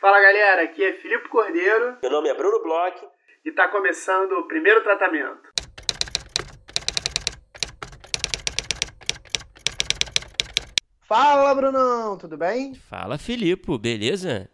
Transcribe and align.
Fala 0.00 0.18
galera, 0.18 0.62
aqui 0.62 0.82
é 0.82 0.94
Filipe 0.94 1.28
Cordeiro. 1.28 1.98
Meu 2.00 2.10
nome 2.10 2.30
é 2.30 2.34
Bruno 2.34 2.62
Bloch. 2.62 2.96
E 3.44 3.50
está 3.50 3.68
começando 3.68 4.32
o 4.32 4.48
primeiro 4.48 4.82
tratamento. 4.82 5.52
Fala 11.02 11.54
Brunão, 11.54 12.16
tudo 12.16 12.38
bem? 12.38 12.74
Fala 12.74 13.18
Filipe, 13.18 13.76
beleza? 13.76 14.48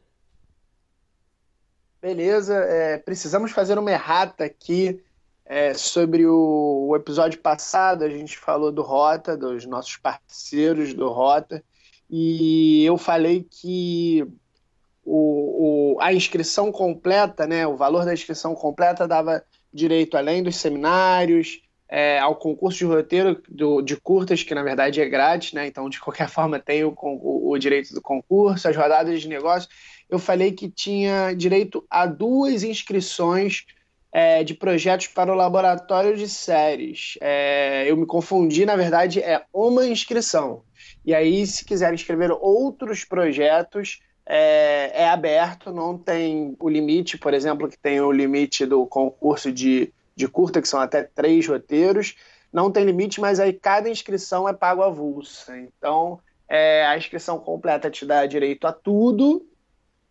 Beleza, 2.02 2.56
é, 2.56 2.98
precisamos 2.98 3.52
fazer 3.52 3.78
uma 3.78 3.92
errata 3.92 4.42
aqui 4.42 5.00
é, 5.44 5.74
sobre 5.74 6.26
o, 6.26 6.88
o, 6.88 6.96
episódio 6.96 7.38
passado. 7.38 8.02
A 8.02 8.08
gente 8.08 8.36
falou 8.36 8.72
do 8.72 8.82
Rota, 8.82 9.36
dos 9.36 9.64
nossos 9.64 9.96
parceiros 9.96 10.92
do 10.92 11.08
Rota, 11.08 11.62
e 12.10 12.84
eu 12.84 12.98
falei 12.98 13.46
que 13.48 14.26
o, 15.06 15.94
o, 15.94 16.00
a 16.00 16.12
inscrição 16.12 16.72
completa, 16.72 17.46
né, 17.46 17.66
o 17.66 17.76
valor 17.76 18.04
da 18.04 18.12
inscrição 18.12 18.54
completa 18.54 19.06
dava 19.06 19.42
direito, 19.72 20.16
além 20.16 20.42
dos 20.42 20.56
seminários, 20.56 21.60
é, 21.88 22.18
ao 22.18 22.34
concurso 22.34 22.78
de 22.78 22.84
roteiro 22.84 23.40
do, 23.48 23.80
de 23.80 23.96
curtas, 23.96 24.42
que 24.42 24.54
na 24.54 24.64
verdade 24.64 25.00
é 25.00 25.08
grátis, 25.08 25.52
né, 25.52 25.66
então 25.68 25.88
de 25.88 26.00
qualquer 26.00 26.28
forma 26.30 26.58
tem 26.58 26.82
o, 26.82 26.92
o, 27.00 27.52
o 27.52 27.58
direito 27.58 27.94
do 27.94 28.02
concurso, 28.02 28.68
as 28.68 28.76
rodadas 28.76 29.20
de 29.20 29.28
negócio. 29.28 29.68
Eu 30.10 30.18
falei 30.18 30.50
que 30.52 30.68
tinha 30.68 31.32
direito 31.32 31.86
a 31.88 32.06
duas 32.06 32.64
inscrições 32.64 33.64
é, 34.12 34.42
de 34.42 34.54
projetos 34.54 35.08
para 35.08 35.32
o 35.32 35.36
laboratório 35.36 36.16
de 36.16 36.28
séries. 36.28 37.18
É, 37.20 37.84
eu 37.88 37.96
me 37.96 38.06
confundi, 38.06 38.64
na 38.64 38.74
verdade, 38.74 39.20
é 39.20 39.44
uma 39.52 39.86
inscrição. 39.86 40.62
E 41.04 41.14
aí, 41.14 41.46
se 41.46 41.64
quiser 41.64 41.92
inscrever 41.92 42.30
outros 42.32 43.04
projetos, 43.04 44.00
é, 44.26 45.02
é, 45.02 45.08
aberto, 45.08 45.72
não 45.72 45.96
tem 45.96 46.56
o 46.58 46.68
limite, 46.68 47.16
por 47.16 47.32
exemplo, 47.32 47.68
que 47.68 47.78
tem 47.78 48.00
o 48.00 48.10
limite 48.10 48.66
do 48.66 48.84
concurso 48.86 49.52
de, 49.52 49.92
de 50.16 50.26
curta, 50.26 50.60
que 50.60 50.68
são 50.68 50.80
até 50.80 51.04
três 51.04 51.46
roteiros, 51.46 52.16
não 52.52 52.70
tem 52.70 52.84
limite, 52.84 53.20
mas 53.20 53.38
aí 53.38 53.52
cada 53.52 53.88
inscrição 53.88 54.48
é 54.48 54.52
pago 54.52 54.82
avulsa. 54.82 55.56
Então, 55.56 56.18
é, 56.48 56.84
a 56.86 56.96
inscrição 56.96 57.38
completa 57.38 57.88
te 57.88 58.04
dá 58.04 58.26
direito 58.26 58.66
a 58.66 58.72
tudo 58.72 59.46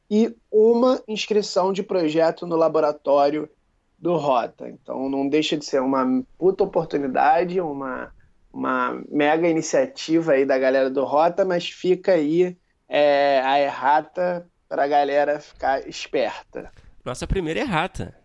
e 0.10 0.34
uma 0.50 1.02
inscrição 1.08 1.74
de 1.74 1.84
projeto 1.84 2.48
no 2.48 2.56
laboratório 2.56 3.50
do 3.98 4.16
Rota. 4.16 4.70
Então, 4.70 5.10
não 5.10 5.28
deixa 5.28 5.58
de 5.58 5.66
ser 5.66 5.82
uma 5.82 6.24
puta 6.38 6.64
oportunidade, 6.64 7.60
uma, 7.60 8.14
uma 8.54 9.02
mega 9.10 9.50
iniciativa 9.50 10.34
aí 10.34 10.46
da 10.46 10.58
galera 10.58 10.90
do 10.90 11.04
Rota, 11.04 11.44
mas 11.44 11.68
fica 11.68 12.14
aí 12.14 12.56
é, 12.88 13.42
a 13.44 13.60
errata 13.60 14.48
para 14.68 14.84
a 14.84 14.88
galera 14.88 15.40
ficar 15.40 15.88
esperta. 15.88 16.72
Nossa 17.04 17.28
primeira 17.28 17.60
errata. 17.60 18.16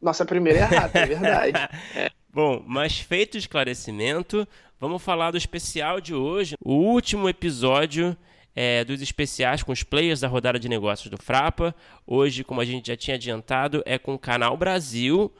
Nossa 0.00 0.24
primeira 0.24 0.60
errata, 0.60 0.98
é 0.98 1.06
verdade. 1.06 1.52
É. 1.94 2.10
Bom, 2.32 2.62
mas 2.66 3.00
feito 3.00 3.34
o 3.34 3.38
esclarecimento, 3.38 4.46
vamos 4.78 5.02
falar 5.02 5.30
do 5.30 5.38
especial 5.38 6.00
de 6.00 6.14
hoje, 6.14 6.54
o 6.62 6.74
último 6.74 7.28
episódio 7.28 8.16
é, 8.54 8.84
dos 8.84 9.00
especiais 9.00 9.62
com 9.62 9.72
os 9.72 9.82
players 9.82 10.20
da 10.20 10.28
rodada 10.28 10.58
de 10.58 10.68
negócios 10.68 11.08
do 11.08 11.16
Frapa. 11.16 11.74
Hoje, 12.06 12.42
como 12.42 12.60
a 12.60 12.64
gente 12.64 12.88
já 12.88 12.96
tinha 12.96 13.14
adiantado, 13.14 13.82
é 13.86 13.98
com 13.98 14.14
o 14.14 14.18
Canal 14.18 14.56
Brasil. 14.56 15.32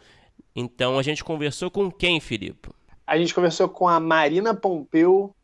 Então 0.54 0.98
a 0.98 1.02
gente 1.02 1.24
conversou 1.24 1.70
com 1.70 1.90
quem, 1.90 2.20
Filipe? 2.20 2.70
A 3.06 3.18
gente 3.18 3.34
conversou 3.34 3.68
com 3.68 3.88
a 3.88 3.98
Marina 3.98 4.54
Pompeu, 4.54 5.34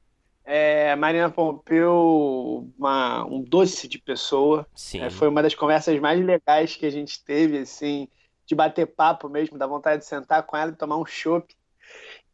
é, 0.45 0.95
Marina 0.97 1.31
Pompeu, 1.31 2.71
uma, 2.79 3.25
um 3.25 3.43
doce 3.43 3.89
de 3.89 3.99
pessoa. 3.99 4.67
É, 5.07 5.11
foi 5.11 5.29
uma 5.29 5.43
das 5.43 5.55
conversas 5.55 5.99
mais 5.99 6.23
legais 6.25 6.77
que 6.77 6.85
a 6.85 6.91
gente 6.91 7.25
teve, 7.25 7.59
assim, 7.59 8.09
de 8.47 8.55
bater 8.55 8.87
papo 8.87 9.29
mesmo, 9.29 9.57
da 9.57 9.67
vontade 9.67 10.03
de 10.03 10.07
sentar 10.07 10.43
com 10.43 10.57
ela 10.57 10.71
e 10.71 10.77
tomar 10.77 10.99
um 10.99 11.07
chopp. 11.07 11.55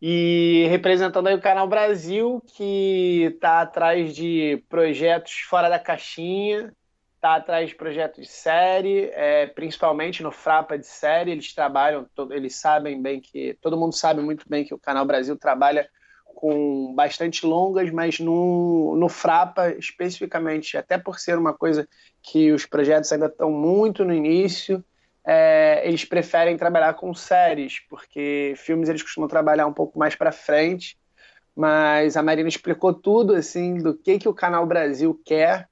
E 0.03 0.67
representando 0.71 1.27
aí 1.27 1.35
o 1.35 1.41
Canal 1.41 1.69
Brasil, 1.69 2.43
que 2.57 3.31
está 3.35 3.61
atrás 3.61 4.15
de 4.15 4.65
projetos 4.69 5.33
fora 5.49 5.69
da 5.69 5.79
caixinha, 5.79 6.75
está 7.15 7.37
atrás 7.37 7.69
de 7.69 7.75
projetos 7.75 8.25
de 8.25 8.33
série, 8.33 9.11
é, 9.13 9.47
principalmente 9.47 10.23
no 10.23 10.33
Frapa 10.33 10.79
de 10.79 10.87
série. 10.87 11.33
Eles 11.33 11.53
trabalham, 11.53 12.09
eles 12.31 12.57
sabem 12.57 13.01
bem 13.01 13.21
que. 13.21 13.57
Todo 13.61 13.77
mundo 13.77 13.95
sabe 13.95 14.23
muito 14.23 14.49
bem 14.49 14.65
que 14.65 14.75
o 14.75 14.79
Canal 14.79 15.05
Brasil 15.05 15.37
trabalha 15.37 15.89
com 16.41 16.95
bastante 16.95 17.45
longas, 17.45 17.91
mas 17.91 18.19
no, 18.19 18.97
no 18.97 19.11
Frapa 19.11 19.71
especificamente, 19.79 20.75
até 20.79 20.97
por 20.97 21.19
ser 21.19 21.37
uma 21.37 21.53
coisa 21.53 21.87
que 22.23 22.51
os 22.51 22.65
projetos 22.65 23.13
ainda 23.13 23.27
estão 23.27 23.51
muito 23.51 24.07
no 24.07 24.15
início, 24.15 24.83
é, 25.23 25.83
eles 25.87 26.03
preferem 26.03 26.57
trabalhar 26.57 26.95
com 26.95 27.13
séries, 27.13 27.81
porque 27.91 28.55
filmes 28.57 28.89
eles 28.89 29.03
costumam 29.03 29.29
trabalhar 29.29 29.67
um 29.67 29.73
pouco 29.73 29.99
mais 29.99 30.15
para 30.15 30.33
frente. 30.33 30.99
Mas 31.55 32.17
a 32.17 32.23
Marina 32.23 32.49
explicou 32.49 32.95
tudo 32.95 33.35
assim 33.35 33.75
do 33.75 33.95
que 33.95 34.19
que 34.19 34.29
o 34.29 34.35
Canal 34.35 34.65
Brasil 34.65 35.21
quer, 35.23 35.69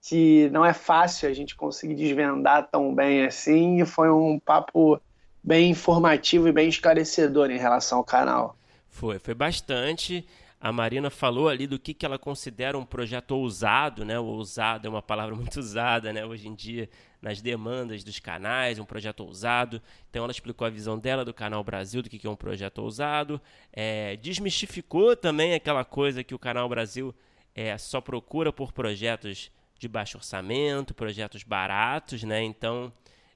que 0.00 0.48
não 0.50 0.64
é 0.64 0.72
fácil 0.72 1.28
a 1.28 1.32
gente 1.32 1.56
conseguir 1.56 1.96
desvendar 1.96 2.68
tão 2.70 2.94
bem 2.94 3.24
assim. 3.24 3.80
E 3.80 3.84
foi 3.84 4.08
um 4.08 4.38
papo 4.38 5.00
bem 5.42 5.70
informativo 5.70 6.46
e 6.46 6.52
bem 6.52 6.68
esclarecedor 6.68 7.50
em 7.50 7.58
relação 7.58 7.98
ao 7.98 8.04
canal. 8.04 8.56
Foi, 8.92 9.18
foi 9.18 9.34
bastante. 9.34 10.24
A 10.60 10.70
Marina 10.70 11.10
falou 11.10 11.48
ali 11.48 11.66
do 11.66 11.78
que, 11.78 11.92
que 11.92 12.06
ela 12.06 12.18
considera 12.18 12.78
um 12.78 12.84
projeto 12.84 13.32
ousado, 13.32 14.04
né? 14.04 14.16
O 14.20 14.26
ousado 14.26 14.86
é 14.86 14.90
uma 14.90 15.02
palavra 15.02 15.34
muito 15.34 15.58
usada, 15.58 16.12
né? 16.12 16.24
Hoje 16.24 16.46
em 16.46 16.54
dia, 16.54 16.88
nas 17.20 17.40
demandas 17.40 18.04
dos 18.04 18.20
canais, 18.20 18.78
um 18.78 18.84
projeto 18.84 19.24
ousado. 19.24 19.82
Então, 20.08 20.22
ela 20.22 20.30
explicou 20.30 20.66
a 20.66 20.70
visão 20.70 20.98
dela 20.98 21.24
do 21.24 21.34
Canal 21.34 21.64
Brasil, 21.64 22.02
do 22.02 22.08
que, 22.08 22.18
que 22.18 22.26
é 22.26 22.30
um 22.30 22.36
projeto 22.36 22.78
ousado. 22.78 23.40
É, 23.72 24.14
desmistificou 24.16 25.16
também 25.16 25.54
aquela 25.54 25.84
coisa 25.84 26.22
que 26.22 26.34
o 26.34 26.38
Canal 26.38 26.68
Brasil 26.68 27.12
é, 27.56 27.76
só 27.78 28.00
procura 28.00 28.52
por 28.52 28.72
projetos 28.72 29.50
de 29.78 29.88
baixo 29.88 30.18
orçamento, 30.18 30.94
projetos 30.94 31.42
baratos, 31.42 32.22
né? 32.22 32.40
Então, 32.42 32.92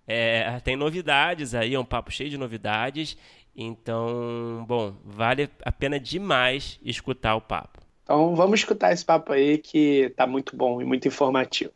é, 0.07 0.61
tem 0.61 0.77
novidades 0.77 1.55
aí, 1.55 1.75
é 1.75 1.81
um 1.81 1.85
papo 1.85 2.13
cheio 2.13 2.31
de 2.31 2.39
novidades. 2.39 3.17
Então, 3.57 4.67
bom, 4.69 4.95
vale 5.03 5.49
a 5.65 5.73
pena 5.73 5.99
demais 5.99 6.79
escutar 6.85 7.35
o 7.37 7.41
papo. 7.41 7.81
Então 8.03 8.37
vamos 8.37 8.61
escutar 8.61 8.93
esse 8.93 9.05
papo 9.05 9.33
aí 9.33 9.57
que 9.59 10.13
tá 10.15 10.27
muito 10.27 10.55
bom 10.55 10.81
e 10.81 10.85
muito 10.85 11.09
informativo. 11.09 11.73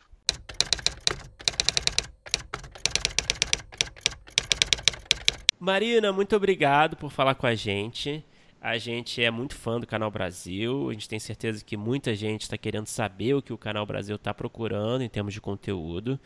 Marina, 5.58 6.12
muito 6.12 6.36
obrigado 6.36 6.96
por 6.96 7.10
falar 7.10 7.34
com 7.34 7.46
a 7.46 7.54
gente. 7.54 8.24
A 8.60 8.76
gente 8.76 9.22
é 9.22 9.30
muito 9.30 9.54
fã 9.54 9.80
do 9.80 9.86
Canal 9.86 10.10
Brasil. 10.10 10.90
A 10.90 10.92
gente 10.92 11.08
tem 11.08 11.18
certeza 11.18 11.64
que 11.64 11.76
muita 11.76 12.14
gente 12.14 12.42
está 12.42 12.58
querendo 12.58 12.86
saber 12.86 13.34
o 13.34 13.42
que 13.42 13.52
o 13.52 13.58
Canal 13.58 13.86
Brasil 13.86 14.16
está 14.16 14.34
procurando 14.34 15.02
em 15.02 15.08
termos 15.08 15.32
de 15.32 15.40
conteúdo. 15.40 16.20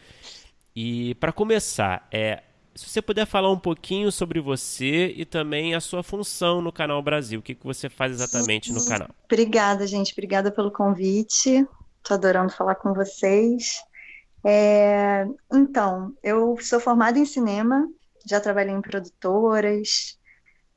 E 0.75 1.15
para 1.17 1.33
começar, 1.33 2.09
é 2.13 2.43
se 2.75 2.89
você 2.89 3.01
puder 3.01 3.27
falar 3.27 3.51
um 3.51 3.59
pouquinho 3.59 4.11
sobre 4.11 4.41
você 4.41 5.13
e 5.17 5.25
também 5.25 5.75
a 5.75 5.81
sua 5.81 6.03
função 6.03 6.61
no 6.61 6.73
Canal 6.73 7.01
Brasil, 7.01 7.41
o 7.41 7.43
que, 7.43 7.55
que 7.55 7.65
você 7.65 7.89
faz 7.89 8.13
exatamente 8.13 8.73
no 8.73 8.85
canal? 8.85 9.09
Obrigada, 9.25 9.87
gente. 9.87 10.13
Obrigada 10.13 10.51
pelo 10.51 10.71
convite. 10.71 11.67
Estou 11.99 12.17
adorando 12.17 12.53
falar 12.53 12.75
com 12.75 12.93
vocês. 12.93 13.81
É, 14.45 15.25
então, 15.53 16.13
eu 16.23 16.57
sou 16.61 16.79
formada 16.79 17.19
em 17.19 17.25
cinema, 17.25 17.89
já 18.27 18.41
trabalhei 18.41 18.75
em 18.75 18.83
produtoras, 18.83 20.19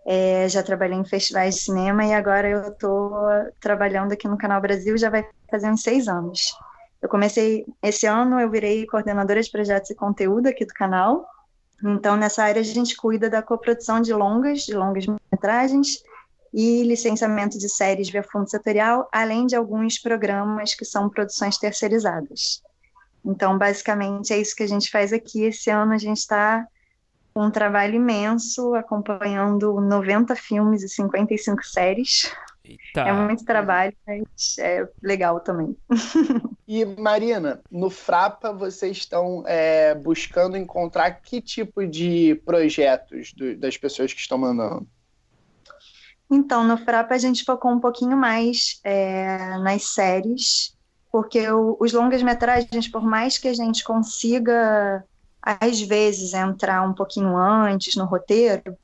é, 0.06 0.48
já 0.48 0.64
trabalhei 0.64 0.98
em 0.98 1.04
festivais 1.04 1.56
de 1.56 1.62
cinema 1.62 2.06
e 2.06 2.14
agora 2.14 2.48
eu 2.48 2.70
estou 2.70 3.12
trabalhando 3.60 4.14
aqui 4.14 4.26
no 4.26 4.38
Canal 4.38 4.62
Brasil 4.62 4.98
já 4.98 5.10
vai 5.10 5.28
fazer 5.50 5.70
uns 5.70 5.82
seis 5.82 6.08
anos. 6.08 6.54
Eu 7.02 7.10
comecei 7.10 7.66
esse 7.84 8.06
ano, 8.06 8.40
eu 8.40 8.50
virei 8.50 8.86
coordenadora 8.86 9.42
de 9.42 9.52
projetos 9.52 9.90
e 9.90 9.96
conteúdo 9.96 10.48
aqui 10.48 10.66
do 10.66 10.74
canal. 10.74 11.28
Então, 11.84 12.16
nessa 12.18 12.44
área, 12.44 12.60
a 12.60 12.64
gente 12.64 12.96
cuida 12.96 13.30
da 13.30 13.42
coprodução 13.42 14.02
de 14.02 14.14
longas, 14.14 14.62
de 14.62 14.74
longas 14.74 15.06
metragens 15.32 16.04
e 16.54 16.84
licenciamento 16.84 17.58
de 17.58 17.70
séries 17.70 18.10
via 18.10 18.24
fundo 18.24 18.50
setorial, 18.50 19.08
além 19.12 19.46
de 19.46 19.56
alguns 19.56 20.00
programas 20.00 20.74
que 20.74 20.86
são 20.86 21.10
produções 21.10 21.58
terceirizadas. 21.58 22.64
Então, 23.24 23.58
basicamente, 23.58 24.34
é 24.34 24.40
isso 24.40 24.56
que 24.56 24.64
a 24.64 24.68
gente 24.68 24.90
faz 24.90 25.12
aqui. 25.14 25.44
Esse 25.44 25.70
ano 25.70 25.94
a 25.94 25.98
gente 25.98 26.18
está 26.18 26.66
com 27.34 27.46
um 27.46 27.52
trabalho 27.52 27.96
imenso, 27.96 28.74
acompanhando 28.74 29.80
90 29.80 30.36
filmes 30.36 30.82
e 30.82 30.90
55 30.90 31.64
séries. 31.64 32.32
Eita. 32.68 33.02
É 33.02 33.14
muito 33.14 33.46
trabalho, 33.46 33.96
mas 34.06 34.58
é 34.60 34.88
legal 35.02 35.40
também. 35.40 35.76
E, 36.70 36.84
Marina, 36.84 37.62
no 37.72 37.90
Frapa 37.90 38.52
vocês 38.52 38.98
estão 38.98 39.42
é, 39.48 39.96
buscando 39.96 40.58
encontrar 40.58 41.10
que 41.12 41.40
tipo 41.40 41.88
de 41.88 42.36
projetos 42.44 43.32
do, 43.32 43.56
das 43.56 43.78
pessoas 43.78 44.12
que 44.12 44.20
estão 44.20 44.38
mandando? 44.38 44.86
Então, 46.30 46.66
no 46.66 46.78
Frapa 46.78 47.16
a 47.16 47.18
gente 47.18 47.46
focou 47.46 47.72
um 47.72 47.80
pouquinho 47.80 48.18
mais 48.18 48.82
é, 48.84 49.58
nas 49.60 49.94
séries, 49.94 50.76
porque 51.10 51.50
o, 51.50 51.78
os 51.80 51.94
longas-metragens, 51.94 52.90
por 52.90 53.02
mais 53.02 53.38
que 53.38 53.48
a 53.48 53.54
gente 53.54 53.82
consiga, 53.82 55.06
às 55.42 55.80
vezes, 55.80 56.34
entrar 56.34 56.82
um 56.82 56.94
pouquinho 56.94 57.38
antes 57.38 57.96
no 57.96 58.04
roteiro, 58.04 58.78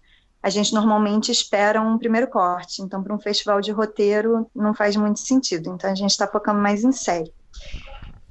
a 0.43 0.49
gente 0.49 0.73
normalmente 0.73 1.31
espera 1.31 1.81
um 1.81 1.97
primeiro 1.97 2.27
corte. 2.27 2.81
Então, 2.81 3.01
para 3.01 3.15
um 3.15 3.19
festival 3.19 3.61
de 3.61 3.71
roteiro, 3.71 4.45
não 4.53 4.73
faz 4.73 4.97
muito 4.97 5.21
sentido. 5.21 5.73
Então, 5.73 5.89
a 5.89 5.95
gente 5.95 6.11
está 6.11 6.27
focando 6.27 6.59
mais 6.59 6.83
em 6.83 6.91
série. 6.91 7.33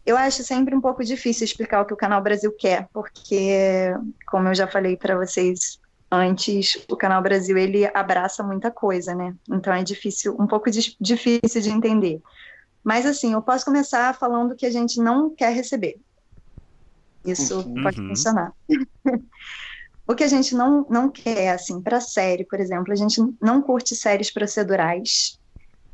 Eu 0.04 0.18
acho 0.18 0.42
sempre 0.44 0.76
um 0.76 0.80
pouco 0.80 1.02
difícil 1.02 1.44
explicar 1.44 1.80
o 1.80 1.86
que 1.86 1.94
o 1.94 1.96
Canal 1.96 2.20
Brasil 2.20 2.52
quer, 2.52 2.86
porque, 2.92 3.94
como 4.26 4.48
eu 4.48 4.54
já 4.54 4.66
falei 4.66 4.94
para 4.94 5.16
vocês 5.16 5.80
antes, 6.10 6.84
o 6.90 6.96
Canal 6.96 7.22
Brasil 7.22 7.56
ele 7.56 7.86
abraça 7.94 8.42
muita 8.42 8.70
coisa, 8.70 9.14
né? 9.14 9.34
Então 9.48 9.72
é 9.72 9.82
difícil, 9.82 10.36
um 10.38 10.46
pouco 10.46 10.70
de, 10.70 10.94
difícil 11.00 11.62
de 11.62 11.70
entender. 11.70 12.20
Mas 12.84 13.06
assim, 13.06 13.32
eu 13.32 13.40
posso 13.40 13.64
começar 13.64 14.14
falando 14.14 14.54
que 14.54 14.66
a 14.66 14.70
gente 14.70 15.00
não 15.00 15.30
quer 15.30 15.54
receber. 15.54 15.98
Isso 17.24 17.60
uhum. 17.60 17.82
pode 17.82 17.96
funcionar. 17.96 18.52
o 20.06 20.14
que 20.14 20.24
a 20.24 20.28
gente 20.28 20.54
não, 20.54 20.86
não 20.90 21.08
quer, 21.08 21.50
assim, 21.50 21.80
para 21.80 22.00
série, 22.00 22.44
por 22.44 22.60
exemplo, 22.60 22.92
a 22.92 22.96
gente 22.96 23.20
não 23.40 23.62
curte 23.62 23.94
séries 23.94 24.32
procedurais. 24.32 25.38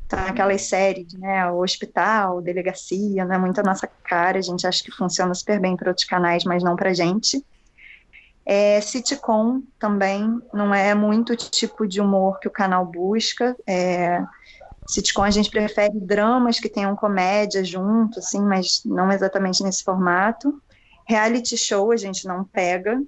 Tá, 0.07 0.25
aquelas 0.25 0.63
séries, 0.63 1.13
né, 1.13 1.51
o 1.51 1.59
hospital, 1.59 2.41
delegacia, 2.41 3.23
não 3.23 3.35
é 3.35 3.37
muito 3.37 3.59
a 3.59 3.63
nossa 3.63 3.85
cara, 3.85 4.39
a 4.39 4.41
gente 4.41 4.65
acha 4.65 4.83
que 4.83 4.91
funciona 4.91 5.35
super 5.35 5.59
bem 5.59 5.77
para 5.77 5.89
outros 5.89 6.07
canais, 6.07 6.43
mas 6.43 6.63
não 6.63 6.75
para 6.75 6.93
gente. 6.93 7.45
É, 8.43 8.81
sitcom 8.81 9.61
também 9.77 10.41
não 10.51 10.73
é 10.73 10.95
muito 10.95 11.33
o 11.33 11.35
tipo 11.35 11.85
de 11.87 12.01
humor 12.01 12.39
que 12.39 12.47
o 12.47 12.51
canal 12.51 12.83
busca. 12.83 13.55
É, 13.67 14.23
sitcom 14.87 15.21
a 15.21 15.29
gente 15.29 15.51
prefere 15.51 15.99
dramas 15.99 16.59
que 16.59 16.67
tenham 16.67 16.95
comédia 16.95 17.63
junto, 17.63 18.17
assim, 18.17 18.41
mas 18.41 18.81
não 18.83 19.11
exatamente 19.11 19.61
nesse 19.61 19.83
formato. 19.83 20.59
Reality 21.07 21.55
show 21.55 21.91
a 21.91 21.97
gente 21.97 22.27
não 22.27 22.43
pega. 22.43 22.99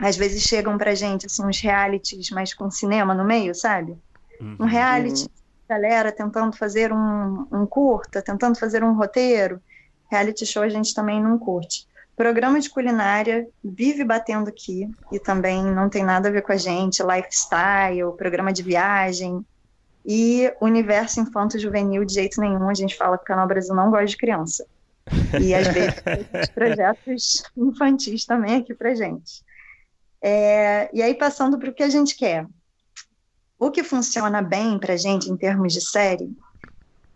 Às 0.00 0.16
vezes 0.16 0.42
chegam 0.42 0.78
pra 0.78 0.94
gente 0.94 1.26
assim, 1.26 1.44
uns 1.44 1.60
realities, 1.60 2.30
mas 2.30 2.54
com 2.54 2.70
cinema 2.70 3.14
no 3.14 3.24
meio, 3.24 3.54
sabe? 3.54 3.96
Uhum. 4.40 4.56
Um 4.60 4.64
reality, 4.64 5.28
galera 5.68 6.10
tentando 6.10 6.56
fazer 6.56 6.92
um, 6.92 7.46
um 7.52 7.66
curta, 7.66 8.22
tentando 8.22 8.58
fazer 8.58 8.82
um 8.82 8.94
roteiro. 8.94 9.60
Reality 10.10 10.46
show 10.46 10.62
a 10.62 10.68
gente 10.68 10.94
também 10.94 11.22
não 11.22 11.38
curte. 11.38 11.86
Programa 12.16 12.60
de 12.60 12.68
culinária 12.68 13.46
vive 13.62 14.04
batendo 14.04 14.48
aqui 14.48 14.90
e 15.12 15.18
também 15.18 15.62
não 15.64 15.88
tem 15.88 16.04
nada 16.04 16.28
a 16.28 16.32
ver 16.32 16.42
com 16.42 16.52
a 16.52 16.56
gente. 16.56 17.02
Lifestyle, 17.02 18.16
programa 18.16 18.52
de 18.52 18.62
viagem 18.62 19.44
e 20.04 20.52
universo 20.60 21.20
infanto-juvenil 21.20 22.04
de 22.04 22.14
jeito 22.14 22.40
nenhum. 22.40 22.68
A 22.68 22.74
gente 22.74 22.96
fala 22.96 23.16
que 23.16 23.24
o 23.24 23.26
Canal 23.26 23.46
Brasil 23.46 23.74
não 23.74 23.90
gosta 23.90 24.06
de 24.06 24.16
criança. 24.16 24.66
E 25.40 25.54
às 25.54 25.68
vezes 25.68 25.94
os 26.42 26.48
projetos 26.48 27.42
infantis 27.56 28.24
também 28.24 28.56
aqui 28.56 28.74
pra 28.74 28.94
gente. 28.94 29.42
É, 30.22 30.90
e 30.92 31.02
aí, 31.02 31.14
passando 31.14 31.58
para 31.58 31.70
o 31.70 31.74
que 31.74 31.82
a 31.82 31.88
gente 31.88 32.16
quer. 32.16 32.46
O 33.58 33.70
que 33.70 33.82
funciona 33.82 34.40
bem 34.42 34.78
para 34.78 34.96
gente 34.96 35.30
em 35.30 35.36
termos 35.36 35.72
de 35.72 35.80
série 35.80 36.34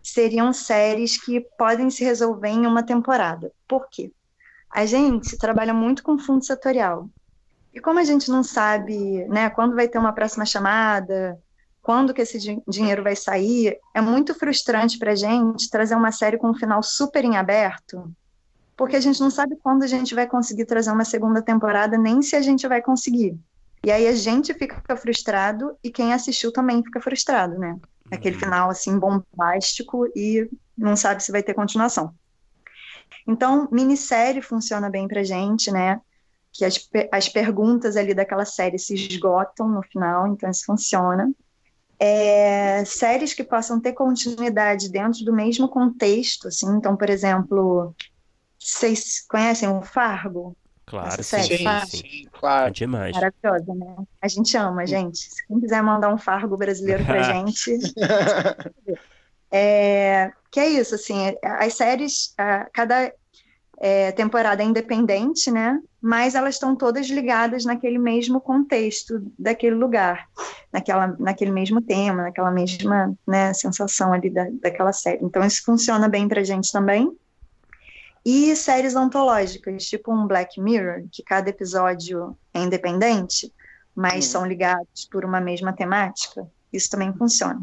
seriam 0.03 0.53
séries 0.53 1.17
que 1.17 1.41
podem 1.57 1.89
se 1.89 2.03
resolver 2.03 2.49
em 2.49 2.67
uma 2.67 2.83
temporada. 2.83 3.51
Por 3.67 3.87
quê? 3.89 4.11
A 4.69 4.85
gente 4.85 5.37
trabalha 5.37 5.73
muito 5.73 6.03
com 6.03 6.19
fundo 6.19 6.45
setorial. 6.45 7.09
E 7.73 7.79
como 7.79 7.99
a 7.99 8.03
gente 8.03 8.29
não 8.29 8.43
sabe 8.43 9.25
né, 9.25 9.49
quando 9.49 9.75
vai 9.75 9.87
ter 9.87 9.97
uma 9.97 10.13
próxima 10.13 10.45
chamada, 10.45 11.39
quando 11.81 12.13
que 12.13 12.21
esse 12.21 12.37
dinheiro 12.67 13.03
vai 13.03 13.15
sair, 13.15 13.77
é 13.93 14.01
muito 14.01 14.33
frustrante 14.33 14.97
para 14.97 15.11
a 15.11 15.15
gente 15.15 15.69
trazer 15.69 15.95
uma 15.95 16.11
série 16.11 16.37
com 16.37 16.49
um 16.49 16.55
final 16.55 16.81
super 16.81 17.25
em 17.25 17.37
aberto, 17.37 18.11
porque 18.75 18.95
a 18.95 18.99
gente 18.99 19.19
não 19.21 19.29
sabe 19.29 19.55
quando 19.55 19.83
a 19.83 19.87
gente 19.87 20.13
vai 20.13 20.27
conseguir 20.27 20.65
trazer 20.65 20.91
uma 20.91 21.05
segunda 21.05 21.41
temporada, 21.41 21.97
nem 21.97 22.21
se 22.21 22.35
a 22.35 22.41
gente 22.41 22.67
vai 22.67 22.81
conseguir. 22.81 23.39
E 23.83 23.91
aí 23.91 24.07
a 24.07 24.15
gente 24.15 24.53
fica 24.53 24.95
frustrado 24.97 25.77
e 25.83 25.91
quem 25.91 26.13
assistiu 26.13 26.51
também 26.51 26.83
fica 26.83 26.99
frustrado, 26.99 27.57
né? 27.57 27.77
Aquele 28.11 28.35
uhum. 28.35 28.41
final 28.41 28.69
assim 28.69 28.97
bombástico 28.97 30.07
e 30.15 30.49
não 30.77 30.95
sabe 30.95 31.23
se 31.23 31.31
vai 31.31 31.43
ter 31.43 31.53
continuação. 31.53 32.13
Então, 33.27 33.67
minissérie 33.71 34.41
funciona 34.41 34.89
bem 34.89 35.07
pra 35.07 35.23
gente, 35.23 35.71
né? 35.71 36.01
Que 36.51 36.65
as, 36.65 36.89
as 37.11 37.29
perguntas 37.29 37.95
ali 37.95 38.13
daquela 38.13 38.45
série 38.45 38.77
se 38.77 38.93
esgotam 38.93 39.67
no 39.67 39.83
final, 39.83 40.27
então 40.27 40.49
isso 40.49 40.65
funciona. 40.65 41.31
É, 41.99 42.83
séries 42.85 43.33
que 43.33 43.43
possam 43.43 43.79
ter 43.79 43.93
continuidade 43.93 44.89
dentro 44.89 45.23
do 45.23 45.33
mesmo 45.33 45.69
contexto, 45.69 46.49
assim, 46.49 46.67
então, 46.75 46.97
por 46.97 47.09
exemplo, 47.09 47.95
vocês 48.65 49.25
conhecem 49.27 49.69
o 49.69 49.81
Fargo? 49.81 50.55
Claro, 50.85 51.23
série, 51.23 51.57
sim, 51.57 51.85
sim, 51.87 52.27
claro. 52.31 52.67
É 52.67 52.71
demais. 52.71 53.13
Maravilhosa, 53.13 53.73
né? 53.73 53.95
A 54.21 54.27
gente 54.27 54.55
ama, 54.55 54.85
gente. 54.85 55.17
Se 55.17 55.47
quem 55.47 55.59
quiser 55.59 55.81
mandar 55.81 56.13
um 56.13 56.17
Fargo 56.17 56.57
brasileiro 56.57 57.03
pra 57.05 57.21
gente... 57.33 57.71
É, 59.57 60.33
que 60.51 60.59
é 60.59 60.67
isso, 60.67 60.95
assim, 60.95 61.15
as 61.41 61.75
séries, 61.75 62.33
cada 62.73 63.09
é, 63.77 64.11
temporada 64.11 64.61
é 64.61 64.65
independente, 64.65 65.49
né? 65.49 65.79
Mas 66.01 66.35
elas 66.35 66.55
estão 66.55 66.75
todas 66.75 67.07
ligadas 67.07 67.63
naquele 67.63 67.97
mesmo 67.97 68.41
contexto 68.41 69.21
daquele 69.39 69.75
lugar, 69.75 70.27
naquela, 70.73 71.15
naquele 71.19 71.51
mesmo 71.51 71.81
tema, 71.81 72.23
naquela 72.23 72.51
mesma 72.51 73.13
né, 73.25 73.53
sensação 73.53 74.11
ali 74.11 74.29
da, 74.29 74.45
daquela 74.61 74.91
série. 74.91 75.23
Então 75.23 75.41
isso 75.43 75.63
funciona 75.63 76.09
bem 76.09 76.27
para 76.27 76.43
gente 76.43 76.71
também. 76.71 77.09
E 78.25 78.55
séries 78.55 78.95
antológicas, 78.95 79.85
tipo 79.85 80.11
um 80.11 80.25
Black 80.25 80.59
Mirror, 80.59 81.03
que 81.11 81.21
cada 81.21 81.49
episódio 81.49 82.35
é 82.51 82.59
independente, 82.59 83.53
mas 83.93 84.25
hum. 84.25 84.29
são 84.29 84.45
ligados 84.45 85.07
por 85.11 85.23
uma 85.23 85.39
mesma 85.39 85.71
temática, 85.71 86.47
isso 86.73 86.89
também 86.89 87.13
funciona. 87.13 87.61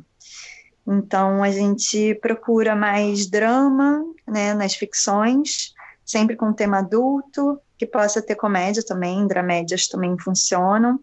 Então 0.87 1.43
a 1.43 1.51
gente 1.51 2.15
procura 2.17 2.77
mais 2.77 3.27
drama, 3.27 4.05
né, 4.27 4.55
nas 4.55 4.75
ficções, 4.75 5.75
sempre 6.05 6.37
com 6.37 6.53
tema 6.53 6.79
adulto, 6.79 7.61
que 7.77 7.87
possa 7.87 8.23
ter 8.23 8.37
comédia 8.37 8.85
também, 8.85 9.27
dramédias 9.27 9.89
também 9.89 10.17
funcionam. 10.19 11.01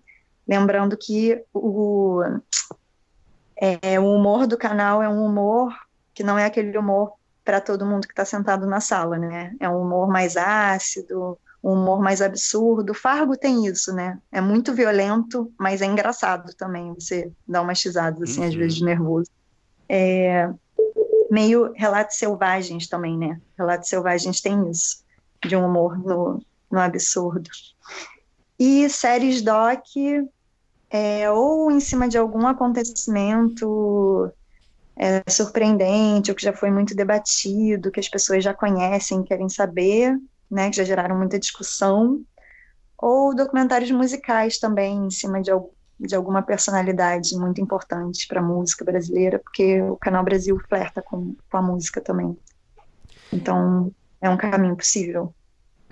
Lembrando 0.48 0.98
que 0.98 1.44
o, 1.54 2.22
é, 3.58 4.00
o 4.00 4.14
humor 4.14 4.48
do 4.48 4.58
canal 4.58 5.04
é 5.04 5.10
um 5.10 5.26
humor 5.26 5.74
que 6.14 6.24
não 6.24 6.38
é 6.38 6.46
aquele 6.46 6.78
humor 6.78 7.19
para 7.44 7.62
todo 7.62 7.86
mundo 7.86 8.08
que 8.08 8.14
está 8.14 8.26
sentado 8.26 8.66
na 8.66 8.80
sala, 8.80 9.18
né? 9.18 9.56
É 9.60 9.70
um 9.70 9.82
humor 9.82 10.08
mais 10.08 10.38
ácido, 10.38 11.38
um 11.64 11.74
humor 11.74 12.02
mais 12.02 12.22
absurdo. 12.22 12.94
Fargo 12.94 13.36
tem 13.36 13.66
isso, 13.66 13.94
né? 13.94 14.20
É 14.32 14.40
muito 14.40 14.74
violento, 14.74 15.52
mas 15.58 15.82
é 15.82 15.86
engraçado 15.86 16.54
também. 16.56 16.94
Você 16.94 17.32
dá 17.48 17.62
uma 17.62 17.76
xisada, 17.76 18.24
assim, 18.24 18.42
uhum. 18.42 18.48
às 18.48 18.56
vezes, 18.56 18.76
de 18.76 18.86
nervoso. 18.86 19.30
É, 19.88 20.50
meio 21.30 21.72
relatos 21.76 22.18
selvagens 22.18 22.88
também, 22.88 23.18
né? 23.18 23.40
Relatos 23.58 23.90
selvagens 23.90 24.42
tem 24.42 24.70
isso, 24.70 25.04
de 25.46 25.56
um 25.56 25.66
humor 25.66 25.98
no, 25.98 26.42
no 26.72 26.80
absurdo. 26.80 27.50
E 28.58 28.90
séries 28.90 29.42
doc, 29.42 29.86
é, 30.90 31.30
ou 31.32 31.72
em 31.72 31.80
cima 31.80 32.08
de 32.10 32.18
algum 32.18 32.48
acontecimento 32.48 34.32
é, 35.00 35.24
surpreendente, 35.30 36.30
ou 36.30 36.36
que 36.36 36.44
já 36.44 36.54
foi 36.54 36.70
muito 36.70 36.96
debatido, 36.96 37.92
que 37.92 38.00
as 38.00 38.10
pessoas 38.10 38.44
já 38.44 38.54
conhecem, 38.54 39.24
querem 39.24 39.48
saber, 39.48 40.16
né? 40.52 40.70
Que 40.70 40.78
já 40.78 40.84
geraram 40.84 41.18
muita 41.18 41.40
discussão. 41.40 42.22
Ou 42.98 43.34
documentários 43.34 43.90
musicais 43.92 44.60
também, 44.60 45.06
em 45.06 45.10
cima 45.10 45.42
de 45.42 45.52
de 46.00 46.16
alguma 46.16 46.42
personalidade 46.42 47.36
muito 47.36 47.60
importante 47.60 48.26
para 48.28 48.40
a 48.40 48.44
música 48.44 48.86
brasileira, 48.86 49.38
porque 49.40 49.82
o 49.82 49.98
Canal 49.98 50.24
Brasil 50.24 50.58
flerta 50.70 51.02
com, 51.02 51.36
com 51.52 51.58
a 51.58 51.62
música 51.62 52.00
também. 52.00 52.38
Então, 53.34 53.92
é 54.22 54.30
um 54.30 54.38
caminho 54.38 54.78
possível. 54.78 55.34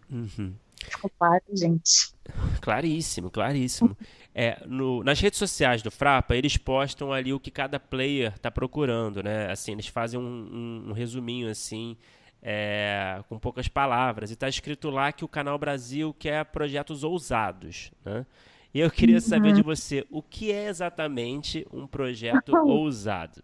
Uhum. 0.09 0.53
Ficou 0.89 1.11
claro, 1.19 1.43
gente? 1.53 2.13
Claríssimo, 2.61 3.29
claríssimo. 3.29 3.97
É, 4.39 4.61
no, 4.67 5.03
nas 5.03 5.19
redes 5.19 5.39
sociais 5.39 5.81
do 5.81 5.89
Frapa, 5.89 6.35
eles 6.35 6.57
postam 6.57 7.11
ali 7.11 7.33
o 7.33 7.39
que 7.39 7.49
cada 7.49 7.79
player 7.79 8.31
está 8.35 8.51
procurando, 8.51 9.23
né? 9.23 9.49
Assim, 9.49 9.71
eles 9.71 9.87
fazem 9.87 10.19
um, 10.19 10.23
um, 10.23 10.89
um 10.89 10.93
resuminho 10.93 11.49
assim, 11.49 11.97
é, 12.39 13.19
com 13.27 13.39
poucas 13.39 13.67
palavras. 13.67 14.29
E 14.29 14.33
está 14.33 14.47
escrito 14.47 14.91
lá 14.91 15.11
que 15.11 15.25
o 15.25 15.27
Canal 15.27 15.57
Brasil 15.57 16.15
quer 16.19 16.45
projetos 16.45 17.03
ousados, 17.03 17.91
né? 18.05 18.27
E 18.71 18.79
eu 18.79 18.91
queria 18.91 19.19
saber 19.19 19.53
de 19.53 19.61
uhum. 19.61 19.65
você, 19.65 20.05
o 20.11 20.21
que 20.21 20.51
é 20.51 20.67
exatamente 20.67 21.65
um 21.73 21.87
projeto 21.87 22.55
ousado? 22.63 23.43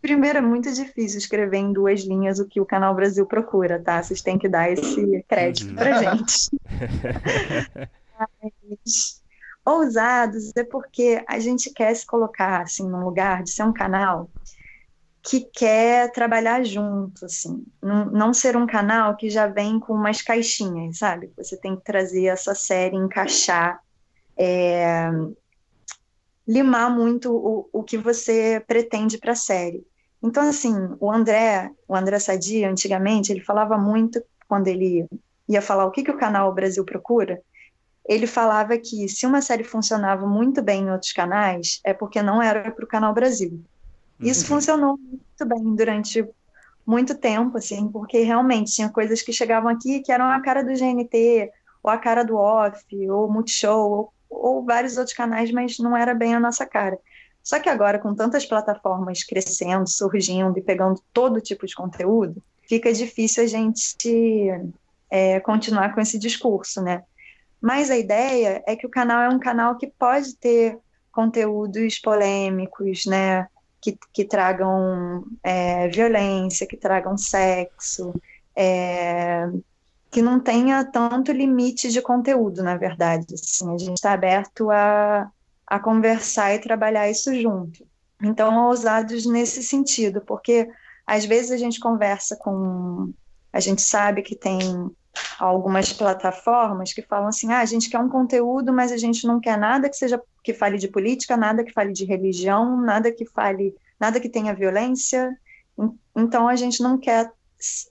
Primeiro, 0.00 0.38
é 0.38 0.40
muito 0.40 0.72
difícil 0.72 1.18
escrever 1.18 1.58
em 1.58 1.70
duas 1.70 2.00
linhas 2.00 2.38
o 2.38 2.48
que 2.48 2.62
o 2.62 2.64
Canal 2.64 2.94
Brasil 2.94 3.26
procura, 3.26 3.78
tá? 3.78 4.02
Vocês 4.02 4.22
têm 4.22 4.38
que 4.38 4.48
dar 4.48 4.72
esse 4.72 5.22
crédito 5.28 5.68
uhum. 5.68 5.74
pra 5.74 6.02
gente. 6.02 6.48
Mas, 8.42 9.22
ousados 9.64 10.52
é 10.56 10.64
porque 10.64 11.24
a 11.28 11.38
gente 11.38 11.72
quer 11.72 11.94
se 11.94 12.04
colocar 12.04 12.62
assim 12.62 12.88
num 12.88 13.04
lugar 13.04 13.42
de 13.42 13.50
ser 13.50 13.62
um 13.62 13.72
canal 13.72 14.28
que 15.22 15.40
quer 15.40 16.10
trabalhar 16.10 16.64
junto, 16.64 17.24
assim, 17.24 17.64
não, 17.80 18.06
não, 18.06 18.34
ser 18.34 18.56
um 18.56 18.66
canal 18.66 19.16
que 19.16 19.30
já 19.30 19.46
vem 19.46 19.78
com 19.78 19.92
umas 19.94 20.20
caixinhas, 20.20 20.98
sabe? 20.98 21.30
Você 21.36 21.56
tem 21.56 21.76
que 21.76 21.84
trazer 21.84 22.24
essa 22.24 22.56
série, 22.56 22.96
encaixar, 22.96 23.80
é, 24.36 25.08
limar 26.46 26.90
muito 26.90 27.32
o, 27.32 27.68
o 27.72 27.84
que 27.84 27.96
você 27.96 28.60
pretende 28.66 29.16
para 29.16 29.30
a 29.30 29.36
série. 29.36 29.86
Então, 30.20 30.48
assim, 30.48 30.74
o 30.98 31.10
André, 31.10 31.70
o 31.86 31.94
André 31.94 32.18
Sadia, 32.18 32.68
antigamente, 32.68 33.30
ele 33.30 33.40
falava 33.40 33.78
muito, 33.78 34.20
quando 34.48 34.66
ele 34.66 35.06
ia 35.48 35.62
falar 35.62 35.84
o 35.84 35.90
que, 35.92 36.02
que 36.02 36.10
o 36.10 36.18
canal 36.18 36.52
Brasil 36.52 36.84
procura, 36.84 37.40
ele 38.06 38.26
falava 38.26 38.76
que 38.78 39.08
se 39.08 39.26
uma 39.26 39.40
série 39.40 39.64
funcionava 39.64 40.26
muito 40.26 40.60
bem 40.60 40.82
em 40.82 40.90
outros 40.90 41.12
canais, 41.12 41.80
é 41.84 41.94
porque 41.94 42.20
não 42.22 42.42
era 42.42 42.70
para 42.70 42.84
o 42.84 42.88
canal 42.88 43.14
Brasil. 43.14 43.60
Isso 44.20 44.42
uhum. 44.42 44.56
funcionou 44.56 44.98
muito 44.98 45.46
bem 45.46 45.74
durante 45.74 46.26
muito 46.86 47.14
tempo, 47.14 47.58
assim, 47.58 47.88
porque 47.88 48.20
realmente 48.22 48.72
tinha 48.72 48.88
coisas 48.88 49.22
que 49.22 49.32
chegavam 49.32 49.70
aqui 49.70 50.00
que 50.00 50.10
eram 50.10 50.28
a 50.30 50.40
cara 50.40 50.62
do 50.62 50.72
GNT, 50.72 51.50
ou 51.82 51.90
a 51.90 51.98
cara 51.98 52.24
do 52.24 52.36
Off, 52.36 52.84
ou 53.08 53.30
Multishow, 53.30 53.90
ou, 53.90 54.12
ou 54.28 54.64
vários 54.64 54.96
outros 54.96 55.16
canais, 55.16 55.50
mas 55.52 55.78
não 55.78 55.96
era 55.96 56.14
bem 56.14 56.34
a 56.34 56.40
nossa 56.40 56.66
cara. 56.66 56.98
Só 57.42 57.58
que 57.58 57.68
agora, 57.68 57.98
com 57.98 58.14
tantas 58.14 58.46
plataformas 58.46 59.24
crescendo, 59.24 59.88
surgindo 59.88 60.56
e 60.58 60.62
pegando 60.62 61.00
todo 61.12 61.40
tipo 61.40 61.66
de 61.66 61.74
conteúdo, 61.74 62.42
fica 62.68 62.92
difícil 62.92 63.42
a 63.42 63.46
gente 63.46 64.48
é, 65.10 65.40
continuar 65.40 65.94
com 65.94 66.00
esse 66.00 66.18
discurso, 66.18 66.80
né? 66.80 67.02
Mas 67.62 67.90
a 67.90 67.96
ideia 67.96 68.62
é 68.66 68.76
que 68.76 68.86
o 68.86 68.90
canal 68.90 69.22
é 69.22 69.28
um 69.28 69.38
canal 69.38 69.78
que 69.78 69.86
pode 69.86 70.34
ter 70.36 70.78
conteúdos 71.12 71.98
polêmicos, 71.98 73.06
né? 73.06 73.46
que, 73.82 73.98
que 74.12 74.24
tragam 74.24 75.24
é, 75.42 75.88
violência, 75.88 76.66
que 76.66 76.76
tragam 76.76 77.18
sexo, 77.18 78.14
é, 78.54 79.50
que 80.08 80.22
não 80.22 80.38
tenha 80.38 80.84
tanto 80.84 81.32
limite 81.32 81.90
de 81.90 82.00
conteúdo, 82.00 82.62
na 82.62 82.76
verdade. 82.76 83.34
Assim, 83.34 83.74
a 83.74 83.78
gente 83.78 83.96
está 83.96 84.12
aberto 84.12 84.70
a, 84.70 85.28
a 85.66 85.80
conversar 85.80 86.54
e 86.54 86.60
trabalhar 86.60 87.10
isso 87.10 87.34
junto. 87.40 87.84
Então, 88.22 88.68
ousados 88.68 89.26
nesse 89.26 89.64
sentido, 89.64 90.20
porque 90.20 90.68
às 91.04 91.24
vezes 91.24 91.50
a 91.50 91.56
gente 91.56 91.80
conversa 91.80 92.36
com. 92.36 93.12
A 93.52 93.58
gente 93.58 93.82
sabe 93.82 94.22
que 94.22 94.36
tem 94.36 94.90
algumas 95.38 95.92
plataformas 95.92 96.92
que 96.92 97.02
falam 97.02 97.28
assim: 97.28 97.52
ah, 97.52 97.60
a 97.60 97.64
gente 97.64 97.90
quer 97.90 97.98
um 97.98 98.08
conteúdo, 98.08 98.72
mas 98.72 98.92
a 98.92 98.96
gente 98.96 99.26
não 99.26 99.40
quer 99.40 99.58
nada 99.58 99.88
que 99.88 99.96
seja 99.96 100.20
que 100.42 100.52
fale 100.52 100.78
de 100.78 100.88
política, 100.88 101.36
nada 101.36 101.64
que 101.64 101.72
fale 101.72 101.92
de 101.92 102.04
religião, 102.04 102.80
nada 102.80 103.12
que 103.12 103.24
fale, 103.26 103.74
nada 103.98 104.20
que 104.20 104.28
tenha 104.28 104.54
violência. 104.54 105.36
Então 106.16 106.48
a 106.48 106.56
gente 106.56 106.82
não 106.82 106.98
quer 106.98 107.30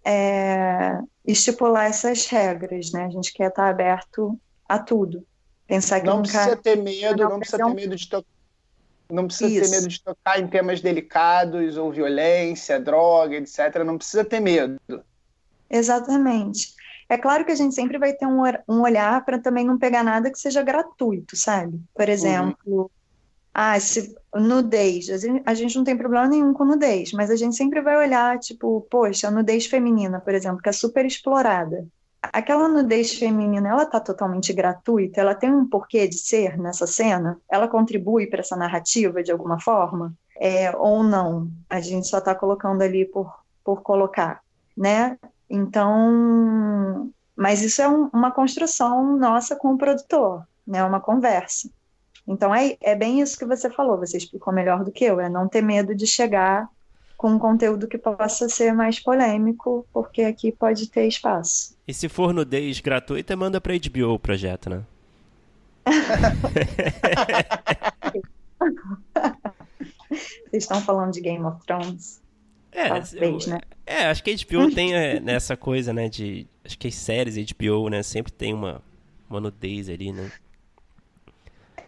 é, 0.05 0.99
estipular 1.25 1.85
essas 1.85 2.25
regras, 2.25 2.91
né? 2.91 3.05
A 3.05 3.09
gente 3.09 3.33
quer 3.33 3.49
estar 3.49 3.69
aberto 3.69 4.39
a 4.67 4.79
tudo. 4.79 5.25
Pensar 5.67 6.01
que 6.01 6.07
não 6.07 6.21
precisa 6.21 6.55
ter 6.55 6.75
medo, 6.75 7.23
não 7.23 7.39
precisa 7.39 7.65
ter 7.65 7.73
medo 7.73 7.95
de 7.95 8.09
tocar. 8.09 8.31
Não 9.09 9.27
precisa 9.27 9.49
Isso. 9.49 9.69
ter 9.69 9.77
medo 9.77 9.87
de 9.89 10.01
tocar 10.01 10.39
em 10.39 10.47
temas 10.47 10.79
delicados 10.81 11.77
ou 11.77 11.91
violência, 11.91 12.79
droga, 12.79 13.35
etc. 13.35 13.83
Não 13.85 13.97
precisa 13.97 14.23
ter 14.23 14.39
medo. 14.39 14.79
Exatamente. 15.69 16.73
É 17.11 17.17
claro 17.17 17.43
que 17.43 17.51
a 17.51 17.55
gente 17.55 17.75
sempre 17.75 17.97
vai 17.97 18.13
ter 18.13 18.25
um, 18.25 18.41
um 18.69 18.83
olhar 18.83 19.25
para 19.25 19.37
também 19.37 19.65
não 19.65 19.77
pegar 19.77 20.01
nada 20.01 20.31
que 20.31 20.39
seja 20.39 20.63
gratuito, 20.63 21.35
sabe? 21.35 21.77
Por 21.93 22.07
uhum. 22.07 22.13
exemplo, 22.13 22.55
uhum. 22.65 22.89
ah, 23.53 23.77
se, 23.81 24.15
nudez. 24.33 25.09
A 25.09 25.17
gente, 25.17 25.43
a 25.45 25.53
gente 25.53 25.75
não 25.75 25.83
tem 25.83 25.97
problema 25.97 26.25
nenhum 26.25 26.53
com 26.53 26.63
nudez, 26.63 27.11
mas 27.11 27.29
a 27.29 27.35
gente 27.35 27.57
sempre 27.57 27.81
vai 27.81 27.97
olhar, 27.97 28.39
tipo, 28.39 28.87
poxa, 28.89 29.27
a 29.27 29.31
nudez 29.31 29.65
feminina, 29.65 30.21
por 30.21 30.33
exemplo, 30.33 30.61
que 30.61 30.69
é 30.69 30.71
super 30.71 31.05
explorada. 31.05 31.85
Aquela 32.21 32.69
nudez 32.69 33.13
feminina, 33.19 33.67
ela 33.67 33.85
tá 33.85 33.99
totalmente 33.99 34.53
gratuita? 34.53 35.19
Ela 35.19 35.35
tem 35.35 35.51
um 35.51 35.67
porquê 35.67 36.07
de 36.07 36.17
ser 36.17 36.57
nessa 36.57 36.87
cena? 36.87 37.37
Ela 37.51 37.67
contribui 37.67 38.25
para 38.27 38.39
essa 38.39 38.55
narrativa 38.55 39.21
de 39.21 39.33
alguma 39.33 39.59
forma? 39.59 40.13
É, 40.39 40.73
ou 40.77 41.03
não? 41.03 41.49
A 41.69 41.81
gente 41.81 42.07
só 42.07 42.19
está 42.19 42.33
colocando 42.33 42.83
ali 42.83 43.03
por, 43.03 43.43
por 43.65 43.81
colocar, 43.81 44.41
né? 44.77 45.17
Então, 45.53 47.11
mas 47.35 47.61
isso 47.61 47.81
é 47.81 47.89
um, 47.89 48.09
uma 48.13 48.31
construção 48.31 49.17
nossa 49.17 49.53
com 49.53 49.73
o 49.73 49.77
produtor, 49.77 50.47
né? 50.65 50.81
Uma 50.81 51.01
conversa. 51.01 51.69
Então 52.25 52.55
é, 52.55 52.77
é 52.81 52.95
bem 52.95 53.19
isso 53.19 53.37
que 53.37 53.45
você 53.45 53.69
falou, 53.69 53.97
você 53.97 54.15
explicou 54.15 54.53
melhor 54.53 54.85
do 54.85 54.91
que 54.91 55.03
eu, 55.03 55.19
é 55.19 55.27
não 55.27 55.49
ter 55.49 55.61
medo 55.61 55.93
de 55.93 56.07
chegar 56.07 56.69
com 57.17 57.31
um 57.31 57.39
conteúdo 57.39 57.87
que 57.87 57.97
possa 57.97 58.47
ser 58.47 58.73
mais 58.73 58.97
polêmico, 58.97 59.85
porque 59.91 60.21
aqui 60.21 60.53
pode 60.53 60.89
ter 60.89 61.07
espaço. 61.07 61.75
E 61.85 61.93
se 61.93 62.07
for 62.07 62.33
nudez 62.33 62.79
gratuita, 62.79 63.35
manda 63.35 63.59
para 63.59 63.73
HBO 63.73 64.13
o 64.13 64.19
projeto, 64.19 64.69
né? 64.69 64.83
Vocês 70.49 70.63
estão 70.63 70.81
falando 70.81 71.11
de 71.11 71.21
Game 71.21 71.43
of 71.43 71.65
Thrones? 71.65 72.20
É, 72.71 72.87
Talvez, 72.87 73.47
eu, 73.47 73.53
né? 73.53 73.61
é, 73.85 74.05
acho 74.05 74.23
que 74.23 74.31
a 74.31 74.35
HBO 74.35 74.73
tem 74.73 74.93
é, 74.93 75.19
nessa 75.19 75.57
coisa, 75.57 75.91
né, 75.91 76.07
de... 76.07 76.47
Acho 76.63 76.77
que 76.77 76.87
as 76.87 76.95
séries 76.95 77.35
HBO, 77.51 77.89
né, 77.89 78.01
sempre 78.01 78.31
tem 78.31 78.53
uma, 78.53 78.81
uma 79.29 79.41
nudez 79.41 79.89
ali, 79.89 80.11
né? 80.11 80.31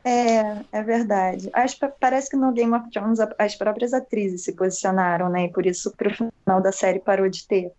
É, 0.03 0.57
é 0.71 0.83
verdade. 0.83 1.49
Acho, 1.53 1.77
parece 1.99 2.29
que 2.29 2.35
no 2.35 2.51
Game 2.51 2.73
of 2.73 2.89
Thrones 2.91 3.19
as 3.39 3.55
próprias 3.55 3.93
atrizes 3.93 4.43
se 4.43 4.51
posicionaram, 4.51 5.29
né, 5.29 5.45
e 5.45 5.51
por 5.51 5.65
isso 5.65 5.91
pro 5.95 6.13
final 6.13 6.61
da 6.61 6.71
série 6.71 6.99
parou 6.99 7.29
de 7.29 7.47
ter. 7.47 7.71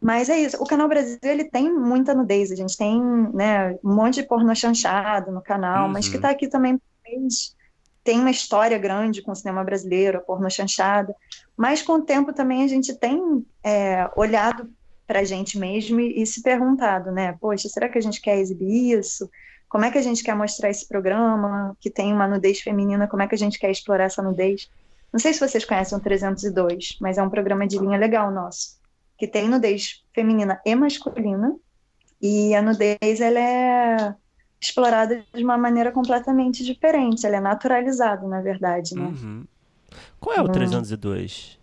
Mas 0.00 0.30
é 0.30 0.38
isso, 0.38 0.62
o 0.62 0.66
canal 0.66 0.88
Brasil, 0.88 1.18
ele 1.22 1.44
tem 1.44 1.70
muita 1.70 2.14
nudez, 2.14 2.50
a 2.50 2.56
gente 2.56 2.76
tem, 2.76 3.02
né, 3.34 3.76
um 3.84 3.94
monte 3.94 4.14
de 4.14 4.22
porno 4.22 4.54
chanchado 4.54 5.30
no 5.30 5.42
canal, 5.42 5.86
uhum. 5.86 5.92
mas 5.92 6.08
que 6.08 6.18
tá 6.18 6.30
aqui 6.30 6.48
também 6.48 6.80
tem 8.02 8.18
uma 8.18 8.30
história 8.30 8.78
grande 8.78 9.20
com 9.20 9.32
o 9.32 9.36
cinema 9.36 9.62
brasileiro, 9.62 10.18
a 10.18 10.20
porno 10.20 10.50
chanchada, 10.50 11.14
mas 11.60 11.82
com 11.82 11.92
o 11.92 12.00
tempo 12.00 12.32
também 12.32 12.64
a 12.64 12.66
gente 12.66 12.94
tem 12.94 13.44
é, 13.62 14.10
olhado 14.16 14.72
para 15.06 15.20
a 15.20 15.24
gente 15.24 15.58
mesmo 15.58 16.00
e, 16.00 16.22
e, 16.22 16.26
se 16.26 16.40
perguntado, 16.40 17.12
né? 17.12 17.36
Poxa, 17.38 17.68
será 17.68 17.86
que 17.86 17.98
a 17.98 18.00
gente 18.00 18.18
quer 18.18 18.38
exibir 18.38 18.98
isso? 18.98 19.30
Como 19.68 19.84
é 19.84 19.90
que 19.90 19.98
a 19.98 20.02
gente 20.02 20.24
quer 20.24 20.34
mostrar 20.34 20.70
esse 20.70 20.88
programa 20.88 21.76
que 21.78 21.90
tem 21.90 22.14
uma 22.14 22.26
nudez 22.26 22.60
feminina? 22.60 23.06
Como 23.06 23.22
é 23.22 23.28
que 23.28 23.34
a 23.34 23.38
gente 23.38 23.58
quer 23.58 23.70
explorar 23.70 24.04
essa 24.04 24.22
nudez? 24.22 24.70
Não 25.12 25.20
sei 25.20 25.34
se 25.34 25.40
vocês 25.40 25.62
conhecem 25.62 25.98
o 25.98 26.00
302, 26.00 26.96
mas 26.98 27.18
é 27.18 27.22
um 27.22 27.28
programa 27.28 27.66
de 27.66 27.76
linha 27.78 27.98
legal 27.98 28.30
nosso, 28.30 28.78
que 29.18 29.28
tem 29.28 29.46
nudez 29.46 30.02
feminina 30.14 30.58
e 30.64 30.74
masculina, 30.74 31.54
e 32.22 32.54
a 32.54 32.62
nudez 32.62 33.20
ela 33.20 33.38
é 33.38 34.14
explorada 34.58 35.22
de 35.34 35.44
uma 35.44 35.58
maneira 35.58 35.92
completamente 35.92 36.64
diferente, 36.64 37.26
ela 37.26 37.36
é 37.36 37.40
naturalizada, 37.40 38.26
na 38.26 38.40
verdade, 38.40 38.94
né? 38.94 39.08
Uhum. 39.08 39.44
Qual 40.18 40.36
é 40.36 40.40
o 40.40 40.48
302? 40.48 41.58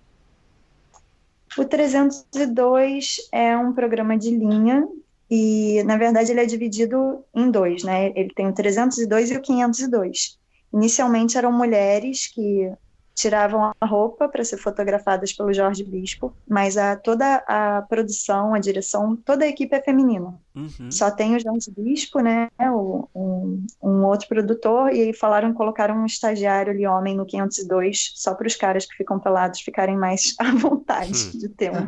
O 1.57 1.65
302 1.65 3.29
é 3.31 3.57
um 3.57 3.73
programa 3.73 4.17
de 4.17 4.29
linha 4.29 4.87
e, 5.29 5.83
na 5.83 5.97
verdade, 5.97 6.31
ele 6.31 6.41
é 6.41 6.45
dividido 6.45 7.23
em 7.33 7.49
dois, 7.49 7.83
né? 7.83 8.11
Ele 8.15 8.31
tem 8.33 8.47
o 8.47 8.53
302 8.53 9.31
e 9.31 9.37
o 9.37 9.41
502. 9.41 10.37
Inicialmente 10.73 11.37
eram 11.37 11.51
mulheres 11.51 12.27
que 12.27 12.71
tiravam 13.17 13.73
a 13.81 13.85
roupa 13.85 14.29
para 14.29 14.43
ser 14.43 14.57
fotografadas 14.57 15.33
pelo 15.33 15.51
Jorge 15.51 15.83
Bispo, 15.83 16.31
mas 16.47 16.77
a, 16.77 16.95
toda 16.95 17.43
a 17.47 17.81
produção, 17.81 18.53
a 18.53 18.59
direção, 18.59 19.15
toda 19.15 19.43
a 19.43 19.47
equipe 19.47 19.75
é 19.75 19.81
feminina. 19.81 20.39
Uhum. 20.55 20.91
Só 20.91 21.09
tem 21.09 21.35
o 21.35 21.39
Jorge 21.39 21.71
Bispo, 21.75 22.19
né, 22.19 22.47
o, 22.71 23.09
um, 23.15 23.65
um, 23.81 24.05
outro 24.05 24.27
produtor, 24.27 24.93
e 24.93 25.01
aí 25.01 25.13
falaram, 25.13 25.51
colocaram 25.51 25.95
um 25.95 26.05
estagiário 26.05 26.71
ali, 26.71 26.85
homem, 26.85 27.17
no 27.17 27.25
502, 27.25 28.13
só 28.15 28.35
para 28.35 28.45
os 28.45 28.55
caras 28.55 28.85
que 28.85 28.95
ficam 28.95 29.19
pelados 29.19 29.61
ficarem 29.61 29.97
mais 29.97 30.35
à 30.39 30.51
vontade 30.51 31.31
uhum. 31.33 31.39
de 31.39 31.49
ter 31.49 31.71
um 31.71 31.85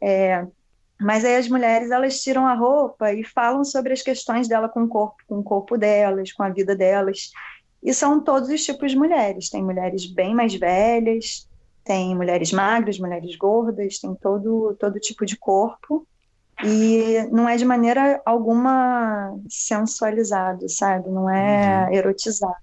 é, 0.00 0.44
mas 1.00 1.24
aí 1.24 1.36
as 1.36 1.48
mulheres, 1.48 1.90
elas 1.90 2.20
tiram 2.22 2.46
a 2.46 2.54
roupa 2.54 3.12
e 3.12 3.22
falam 3.22 3.64
sobre 3.64 3.92
as 3.92 4.02
questões 4.02 4.48
dela 4.48 4.68
com 4.68 4.82
o 4.82 4.88
corpo, 4.88 5.22
com 5.28 5.38
o 5.38 5.42
corpo 5.42 5.76
delas, 5.76 6.32
com 6.32 6.42
a 6.42 6.48
vida 6.48 6.74
delas, 6.74 7.30
e 7.86 7.94
são 7.94 8.18
todos 8.18 8.48
os 8.48 8.64
tipos 8.64 8.90
de 8.90 8.98
mulheres. 8.98 9.48
Tem 9.48 9.62
mulheres 9.62 10.06
bem 10.06 10.34
mais 10.34 10.52
velhas, 10.56 11.48
tem 11.84 12.16
mulheres 12.16 12.50
magras, 12.50 12.98
mulheres 12.98 13.36
gordas, 13.36 14.00
tem 14.00 14.12
todo, 14.16 14.74
todo 14.74 14.98
tipo 14.98 15.24
de 15.24 15.36
corpo. 15.36 16.04
E 16.64 17.28
não 17.30 17.48
é 17.48 17.56
de 17.56 17.64
maneira 17.64 18.20
alguma 18.26 19.38
sensualizado, 19.48 20.68
sabe? 20.68 21.08
Não 21.10 21.30
é 21.30 21.86
uhum. 21.86 21.94
erotizado. 21.94 22.56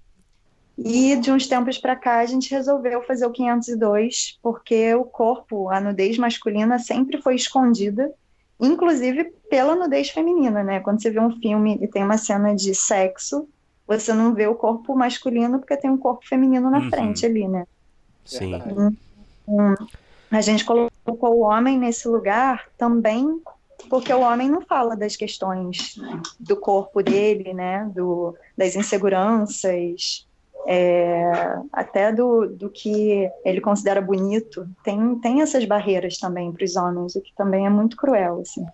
E 0.76 1.16
de 1.16 1.32
uns 1.32 1.46
tempos 1.46 1.78
para 1.78 1.96
cá 1.96 2.18
a 2.18 2.26
gente 2.26 2.50
resolveu 2.50 3.00
fazer 3.04 3.24
o 3.24 3.32
502 3.32 4.38
porque 4.42 4.94
o 4.94 5.04
corpo, 5.04 5.70
a 5.70 5.80
nudez 5.80 6.18
masculina 6.18 6.78
sempre 6.78 7.22
foi 7.22 7.36
escondida, 7.36 8.12
inclusive 8.60 9.32
pela 9.48 9.74
nudez 9.74 10.10
feminina, 10.10 10.62
né? 10.62 10.80
Quando 10.80 11.00
você 11.00 11.10
vê 11.10 11.20
um 11.20 11.40
filme 11.40 11.78
e 11.80 11.88
tem 11.88 12.04
uma 12.04 12.18
cena 12.18 12.54
de 12.54 12.74
sexo, 12.74 13.48
você 13.86 14.12
não 14.12 14.34
vê 14.34 14.46
o 14.46 14.54
corpo 14.54 14.94
masculino 14.94 15.58
porque 15.58 15.76
tem 15.76 15.90
um 15.90 15.98
corpo 15.98 16.26
feminino 16.26 16.70
na 16.70 16.78
uhum. 16.78 16.90
frente 16.90 17.26
ali, 17.26 17.46
né? 17.46 17.66
Sim. 18.24 18.54
um, 19.46 19.74
a 20.30 20.40
gente 20.40 20.64
colocou 20.64 21.36
o 21.36 21.40
homem 21.40 21.78
nesse 21.78 22.08
lugar 22.08 22.68
também 22.78 23.40
porque 23.88 24.12
o 24.12 24.20
homem 24.20 24.48
não 24.48 24.62
fala 24.62 24.96
das 24.96 25.14
questões 25.14 25.96
do 26.40 26.56
corpo 26.56 27.02
dele, 27.02 27.52
né, 27.52 27.90
do, 27.94 28.34
das 28.56 28.74
inseguranças, 28.74 30.26
é, 30.66 31.58
até 31.72 32.12
do, 32.12 32.46
do 32.46 32.70
que 32.70 33.30
ele 33.44 33.60
considera 33.60 34.00
bonito. 34.00 34.66
Tem, 34.82 35.18
tem 35.18 35.42
essas 35.42 35.64
barreiras 35.64 36.18
também 36.18 36.50
para 36.52 36.64
os 36.64 36.76
homens, 36.76 37.14
o 37.14 37.20
que 37.20 37.34
também 37.34 37.66
é 37.66 37.70
muito 37.70 37.96
cruel, 37.96 38.40
assim. 38.40 38.64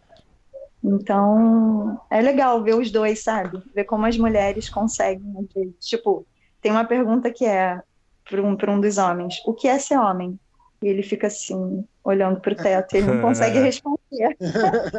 Então, 0.83 2.01
é 2.11 2.21
legal 2.23 2.63
ver 2.63 2.75
os 2.75 2.91
dois, 2.91 3.23
sabe? 3.23 3.63
Ver 3.75 3.85
como 3.85 4.07
as 4.07 4.17
mulheres 4.17 4.69
conseguem. 4.69 5.49
Tipo, 5.79 6.27
tem 6.61 6.73
uma 6.73 6.85
pergunta 6.85 7.31
que 7.31 7.45
é 7.45 7.81
para 8.29 8.43
um, 8.43 8.57
um 8.69 8.81
dos 8.81 8.97
homens: 8.97 9.43
o 9.45 9.53
que 9.53 9.69
é 9.69 9.79
ser 9.79 9.99
homem? 9.99 10.39
E 10.83 10.89
ele 10.89 11.03
fica 11.03 11.27
assim, 11.27 11.85
olhando 12.03 12.41
para 12.41 12.55
o 12.55 12.57
teto, 12.57 12.95
ele 12.95 13.07
não 13.07 13.21
consegue 13.21 13.59
responder. 13.61 14.37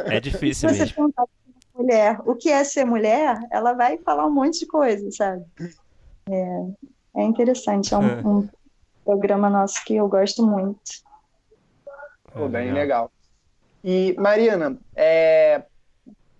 É 0.05 0.19
difícil 0.19 0.69
Se 0.69 0.75
você 0.75 0.81
mesmo. 0.81 0.95
perguntar 0.95 1.25
para 1.25 1.83
mulher 1.83 2.19
o 2.25 2.35
que 2.35 2.49
é 2.49 2.63
ser 2.63 2.85
mulher, 2.85 3.39
ela 3.51 3.73
vai 3.73 3.97
falar 3.97 4.27
um 4.27 4.31
monte 4.31 4.59
de 4.59 4.67
coisa, 4.67 5.09
sabe? 5.11 5.43
É, 6.29 7.21
é 7.21 7.23
interessante, 7.23 7.93
é 7.95 7.97
um, 7.97 8.07
é. 8.07 8.21
um 8.23 8.49
programa 9.03 9.49
nosso 9.49 9.83
que 9.83 9.95
eu 9.95 10.07
gosto 10.07 10.45
muito. 10.45 10.79
Pô, 12.31 12.47
bem 12.47 12.71
legal. 12.71 13.11
E, 13.83 14.15
Marina, 14.19 14.77
é, 14.95 15.63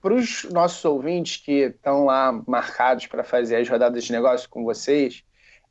para 0.02 0.14
os 0.14 0.44
nossos 0.46 0.84
ouvintes 0.84 1.38
que 1.38 1.66
estão 1.66 2.06
lá 2.06 2.32
marcados 2.48 3.06
para 3.06 3.24
fazer 3.24 3.58
as 3.58 3.70
rodadas 3.70 4.04
de 4.04 4.12
negócio 4.12 4.50
com 4.50 4.64
vocês, 4.64 5.24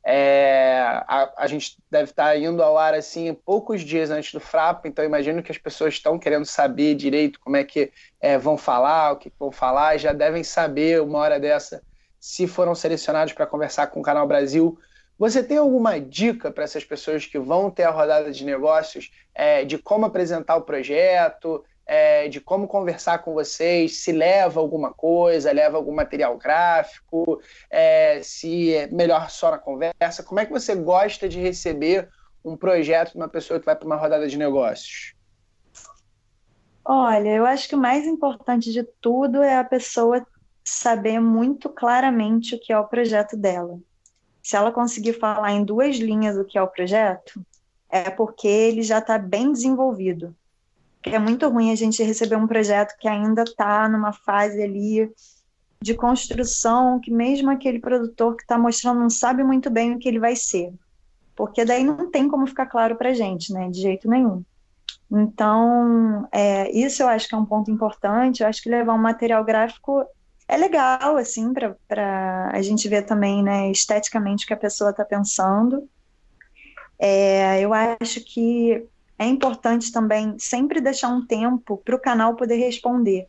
é, 0.03 0.79
a, 1.07 1.31
a, 1.37 1.47
gente 1.47 1.77
deve 1.89 2.09
estar 2.09 2.29
tá 2.29 2.37
indo 2.37 2.63
ao 2.63 2.75
ar 2.75 2.95
assim 2.95 3.33
poucos 3.33 3.81
dias 3.81 4.09
antes 4.09 4.33
do 4.33 4.39
Frapa, 4.39 4.87
então 4.87 5.05
imagino 5.05 5.43
que 5.43 5.51
as 5.51 5.59
pessoas 5.59 5.93
estão 5.93 6.17
querendo 6.17 6.45
saber 6.45 6.95
direito 6.95 7.39
como 7.39 7.55
é 7.55 7.63
que 7.63 7.91
é, 8.19 8.35
vão 8.37 8.57
falar, 8.57 9.11
o 9.11 9.17
que 9.17 9.31
vão 9.37 9.51
falar, 9.51 9.97
já 9.97 10.11
devem 10.11 10.43
saber 10.43 11.01
uma 11.01 11.19
hora 11.19 11.39
dessa 11.39 11.83
se 12.19 12.47
foram 12.47 12.73
selecionados 12.73 13.33
para 13.33 13.45
conversar 13.45 13.87
com 13.87 13.99
o 13.99 14.03
Canal 14.03 14.27
Brasil. 14.27 14.77
Você 15.19 15.43
tem 15.43 15.57
alguma 15.57 15.99
dica 15.99 16.49
para 16.51 16.63
essas 16.63 16.83
pessoas 16.83 17.25
que 17.27 17.37
vão 17.37 17.69
ter 17.69 17.83
a 17.83 17.91
rodada 17.91 18.31
de 18.31 18.43
negócios 18.43 19.11
é, 19.35 19.63
de 19.63 19.77
como 19.77 20.05
apresentar 20.05 20.55
o 20.55 20.61
projeto, 20.61 21.63
é, 21.85 22.27
de 22.27 22.39
como 22.39 22.67
conversar 22.67 23.19
com 23.19 23.33
vocês, 23.33 23.97
se 23.97 24.11
leva 24.11 24.59
alguma 24.59 24.93
coisa, 24.93 25.51
leva 25.51 25.77
algum 25.77 25.93
material 25.93 26.37
gráfico, 26.37 27.41
é, 27.69 28.21
se 28.23 28.73
é 28.73 28.87
melhor 28.87 29.29
só 29.29 29.51
na 29.51 29.57
conversa. 29.57 30.23
Como 30.23 30.39
é 30.39 30.45
que 30.45 30.51
você 30.51 30.75
gosta 30.75 31.27
de 31.27 31.39
receber 31.39 32.09
um 32.43 32.55
projeto 32.55 33.11
de 33.11 33.17
uma 33.17 33.27
pessoa 33.27 33.59
que 33.59 33.65
vai 33.65 33.75
para 33.75 33.85
uma 33.85 33.95
rodada 33.95 34.27
de 34.27 34.37
negócios? 34.37 35.13
Olha, 36.83 37.29
eu 37.29 37.45
acho 37.45 37.69
que 37.69 37.75
o 37.75 37.79
mais 37.79 38.05
importante 38.05 38.71
de 38.71 38.83
tudo 38.99 39.43
é 39.43 39.57
a 39.57 39.63
pessoa 39.63 40.25
saber 40.63 41.19
muito 41.19 41.69
claramente 41.69 42.55
o 42.55 42.59
que 42.59 42.73
é 42.73 42.79
o 42.79 42.87
projeto 42.87 43.37
dela. 43.37 43.79
Se 44.41 44.55
ela 44.55 44.71
conseguir 44.71 45.13
falar 45.13 45.51
em 45.51 45.63
duas 45.63 45.97
linhas 45.97 46.37
o 46.37 46.45
que 46.45 46.57
é 46.57 46.61
o 46.61 46.67
projeto, 46.67 47.45
é 47.89 48.09
porque 48.09 48.47
ele 48.47 48.81
já 48.81 48.97
está 48.97 49.17
bem 49.17 49.51
desenvolvido 49.51 50.35
é 51.03 51.19
muito 51.19 51.47
ruim 51.49 51.71
a 51.71 51.75
gente 51.75 52.03
receber 52.03 52.35
um 52.35 52.47
projeto 52.47 52.95
que 52.99 53.07
ainda 53.07 53.43
está 53.43 53.87
numa 53.89 54.13
fase 54.13 54.61
ali 54.61 55.11
de 55.81 55.95
construção, 55.95 56.99
que 56.99 57.11
mesmo 57.11 57.49
aquele 57.49 57.79
produtor 57.79 58.35
que 58.35 58.43
está 58.43 58.57
mostrando 58.57 58.99
não 58.99 59.09
sabe 59.09 59.43
muito 59.43 59.69
bem 59.69 59.95
o 59.95 59.99
que 59.99 60.07
ele 60.07 60.19
vai 60.19 60.35
ser, 60.35 60.71
porque 61.35 61.65
daí 61.65 61.83
não 61.83 62.11
tem 62.11 62.27
como 62.27 62.45
ficar 62.45 62.67
claro 62.67 62.95
para 62.95 63.09
a 63.09 63.13
gente, 63.13 63.51
né, 63.51 63.69
de 63.69 63.81
jeito 63.81 64.07
nenhum. 64.07 64.43
Então, 65.11 66.27
é, 66.31 66.71
isso 66.71 67.03
eu 67.03 67.07
acho 67.07 67.27
que 67.27 67.35
é 67.35 67.37
um 67.37 67.45
ponto 67.45 67.69
importante. 67.69 68.41
Eu 68.41 68.47
acho 68.47 68.61
que 68.61 68.69
levar 68.69 68.93
um 68.93 68.97
material 68.97 69.43
gráfico 69.43 70.05
é 70.47 70.55
legal, 70.55 71.17
assim, 71.17 71.53
para 71.53 72.49
a 72.53 72.61
gente 72.61 72.87
ver 72.87 73.03
também, 73.03 73.43
né, 73.43 73.69
esteticamente 73.69 74.45
o 74.45 74.47
que 74.47 74.53
a 74.53 74.57
pessoa 74.57 74.91
está 74.91 75.03
pensando. 75.03 75.87
É, 76.97 77.59
eu 77.59 77.73
acho 77.73 78.23
que 78.23 78.85
é 79.21 79.27
importante 79.27 79.91
também 79.91 80.35
sempre 80.39 80.81
deixar 80.81 81.09
um 81.09 81.23
tempo 81.23 81.77
para 81.85 81.95
o 81.95 81.99
canal 81.99 82.35
poder 82.35 82.55
responder. 82.55 83.27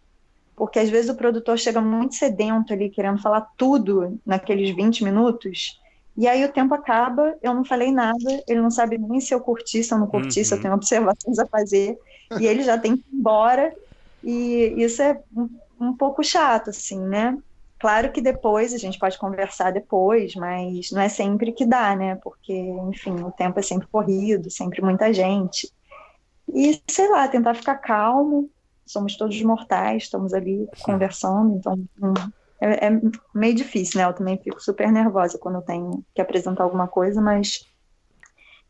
Porque 0.56 0.78
às 0.78 0.88
vezes 0.88 1.10
o 1.10 1.14
produtor 1.14 1.58
chega 1.58 1.82
muito 1.82 2.14
sedento 2.14 2.72
ali, 2.72 2.88
querendo 2.88 3.20
falar 3.20 3.42
tudo 3.58 4.18
naqueles 4.24 4.74
20 4.74 5.04
minutos, 5.04 5.78
e 6.16 6.26
aí 6.26 6.42
o 6.46 6.50
tempo 6.50 6.72
acaba, 6.72 7.36
eu 7.42 7.52
não 7.52 7.62
falei 7.62 7.92
nada, 7.92 8.42
ele 8.48 8.62
não 8.62 8.70
sabe 8.70 8.96
nem 8.96 9.20
se 9.20 9.34
eu 9.34 9.40
curti, 9.40 9.84
se 9.84 9.92
eu 9.92 9.98
não 9.98 10.06
curti, 10.06 10.38
uhum. 10.38 10.44
se 10.46 10.54
eu 10.54 10.56
uhum. 10.56 10.62
tenho 10.62 10.74
observações 10.74 11.38
a 11.38 11.46
fazer, 11.46 11.98
e 12.40 12.46
ele 12.46 12.62
já 12.62 12.78
tem 12.78 12.96
que 12.96 13.04
ir 13.12 13.14
embora, 13.14 13.74
e 14.24 14.74
isso 14.78 15.02
é 15.02 15.20
um, 15.36 15.48
um 15.78 15.94
pouco 15.94 16.24
chato, 16.24 16.70
assim, 16.70 17.00
né? 17.00 17.36
Claro 17.78 18.12
que 18.12 18.22
depois 18.22 18.72
a 18.72 18.78
gente 18.78 18.98
pode 18.98 19.18
conversar 19.18 19.72
depois, 19.72 20.34
mas 20.36 20.90
não 20.90 21.02
é 21.02 21.08
sempre 21.10 21.52
que 21.52 21.66
dá, 21.66 21.94
né? 21.94 22.14
Porque, 22.14 22.54
enfim, 22.88 23.22
o 23.24 23.30
tempo 23.30 23.58
é 23.58 23.62
sempre 23.62 23.88
corrido, 23.88 24.50
sempre 24.50 24.80
muita 24.80 25.12
gente. 25.12 25.68
E, 26.52 26.82
sei 26.88 27.08
lá, 27.08 27.26
tentar 27.28 27.54
ficar 27.54 27.76
calmo. 27.76 28.50
Somos 28.84 29.16
todos 29.16 29.40
mortais, 29.42 30.04
estamos 30.04 30.34
ali 30.34 30.68
conversando, 30.82 31.56
então 31.56 31.74
hum, 32.02 32.14
é, 32.60 32.86
é, 32.86 33.00
meio 33.34 33.54
difícil, 33.54 33.98
né? 33.98 34.06
Eu 34.06 34.12
também 34.12 34.36
fico 34.38 34.62
super 34.62 34.90
nervosa 34.92 35.38
quando 35.38 35.56
eu 35.56 35.62
tenho 35.62 36.04
que 36.14 36.20
apresentar 36.20 36.64
alguma 36.64 36.86
coisa, 36.86 37.20
mas 37.20 37.64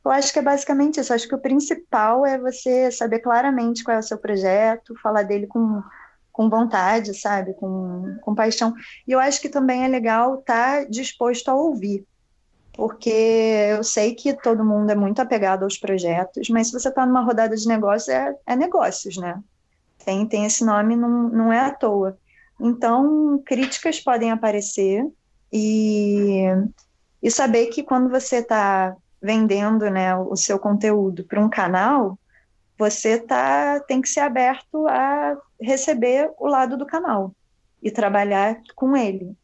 eu 0.04 0.10
acho 0.10 0.32
que 0.32 0.38
é 0.38 0.42
basicamente 0.42 1.00
isso. 1.00 1.12
Eu 1.12 1.16
acho 1.16 1.28
que 1.28 1.34
o 1.34 1.40
principal 1.40 2.24
é 2.24 2.38
você 2.38 2.90
saber 2.90 3.20
claramente 3.20 3.82
qual 3.82 3.96
é 3.96 4.00
o 4.00 4.02
seu 4.02 4.18
projeto, 4.18 4.94
falar 5.02 5.22
dele 5.22 5.46
com, 5.46 5.82
com 6.30 6.48
vontade, 6.48 7.14
sabe? 7.14 7.54
Com, 7.54 8.16
com 8.20 8.34
paixão. 8.34 8.74
E 9.06 9.12
eu 9.12 9.18
acho 9.18 9.40
que 9.40 9.48
também 9.48 9.84
é 9.84 9.88
legal 9.88 10.40
estar 10.40 10.82
tá 10.82 10.88
disposto 10.88 11.48
a 11.48 11.54
ouvir 11.54 12.06
porque 12.72 13.10
eu 13.10 13.84
sei 13.84 14.14
que 14.14 14.32
todo 14.32 14.64
mundo 14.64 14.90
é 14.90 14.94
muito 14.94 15.20
apegado 15.20 15.64
aos 15.64 15.76
projetos, 15.76 16.48
mas 16.48 16.68
se 16.68 16.72
você 16.72 16.88
está 16.88 17.04
numa 17.04 17.20
rodada 17.20 17.54
de 17.54 17.68
negócios, 17.68 18.08
é, 18.08 18.34
é, 18.46 18.56
negócios, 18.56 19.16
né? 19.16 19.40
Tem, 20.04 20.26
tem 20.26 20.46
esse 20.46 20.64
nome, 20.64 20.96
não, 20.96 21.28
não 21.28 21.52
é 21.52 21.60
à 21.60 21.70
toa. 21.70 22.18
Então, 22.58 23.40
críticas 23.44 24.00
podem 24.00 24.30
aparecer 24.30 25.06
e, 25.52 26.44
e 27.22 27.30
saber 27.30 27.66
que 27.66 27.82
quando 27.82 28.08
você 28.08 28.36
está 28.36 28.96
vendendo 29.20 29.88
né, 29.90 30.16
o 30.16 30.34
seu 30.34 30.58
conteúdo 30.58 31.24
para 31.24 31.40
um 31.40 31.48
canal, 31.48 32.18
você 32.78 33.18
tá, 33.18 33.80
tem 33.80 34.00
que 34.00 34.08
ser 34.08 34.20
aberto 34.20 34.88
a 34.88 35.36
receber 35.60 36.30
o 36.38 36.46
lado 36.46 36.76
do 36.76 36.86
canal 36.86 37.32
e 37.82 37.90
trabalhar 37.90 38.60
com 38.74 38.96
ele 38.96 39.36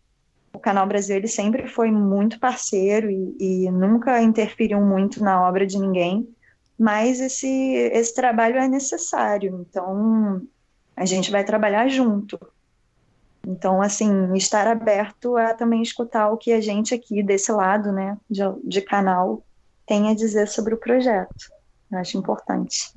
o 0.53 0.59
Canal 0.59 0.87
Brasil 0.87 1.17
ele 1.17 1.29
sempre 1.29 1.69
foi 1.69 1.91
muito 1.91 2.39
parceiro 2.39 3.11
e, 3.11 3.37
e, 3.39 3.71
nunca 3.71 4.21
interferiu 4.23 4.81
muito 4.81 5.23
na 5.23 5.47
obra 5.47 5.67
de 5.67 5.79
ninguém, 5.79 6.29
mas 6.79 7.21
esse, 7.21 7.49
esse 7.93 8.15
trabalho 8.15 8.57
é 8.57 8.69
necessário, 8.69 9.67
então 9.69 10.43
a 10.97 11.05
gente 11.05 11.31
vai 11.31 11.45
trabalhar 11.45 11.89
junto. 11.89 12.39
Então, 13.47 13.81
assim, 13.81 14.35
estar 14.35 14.67
aberto 14.67 15.37
a 15.37 15.55
também 15.55 15.81
escutar 15.83 16.31
o 16.31 16.37
que 16.37 16.53
a 16.53 16.61
gente 16.61 16.95
aqui 16.95 17.23
desse 17.23 17.51
lado, 17.53 17.93
né, 17.93 18.17
de, 18.29 18.43
de 18.65 18.83
canal, 18.83 19.43
tem 19.87 20.11
a 20.11 20.15
dizer 20.15 20.49
sobre 20.49 20.75
o 20.75 20.79
projeto. 20.79 21.35
Eu 21.91 21.99
acho 21.99 22.19
importante. 22.19 22.93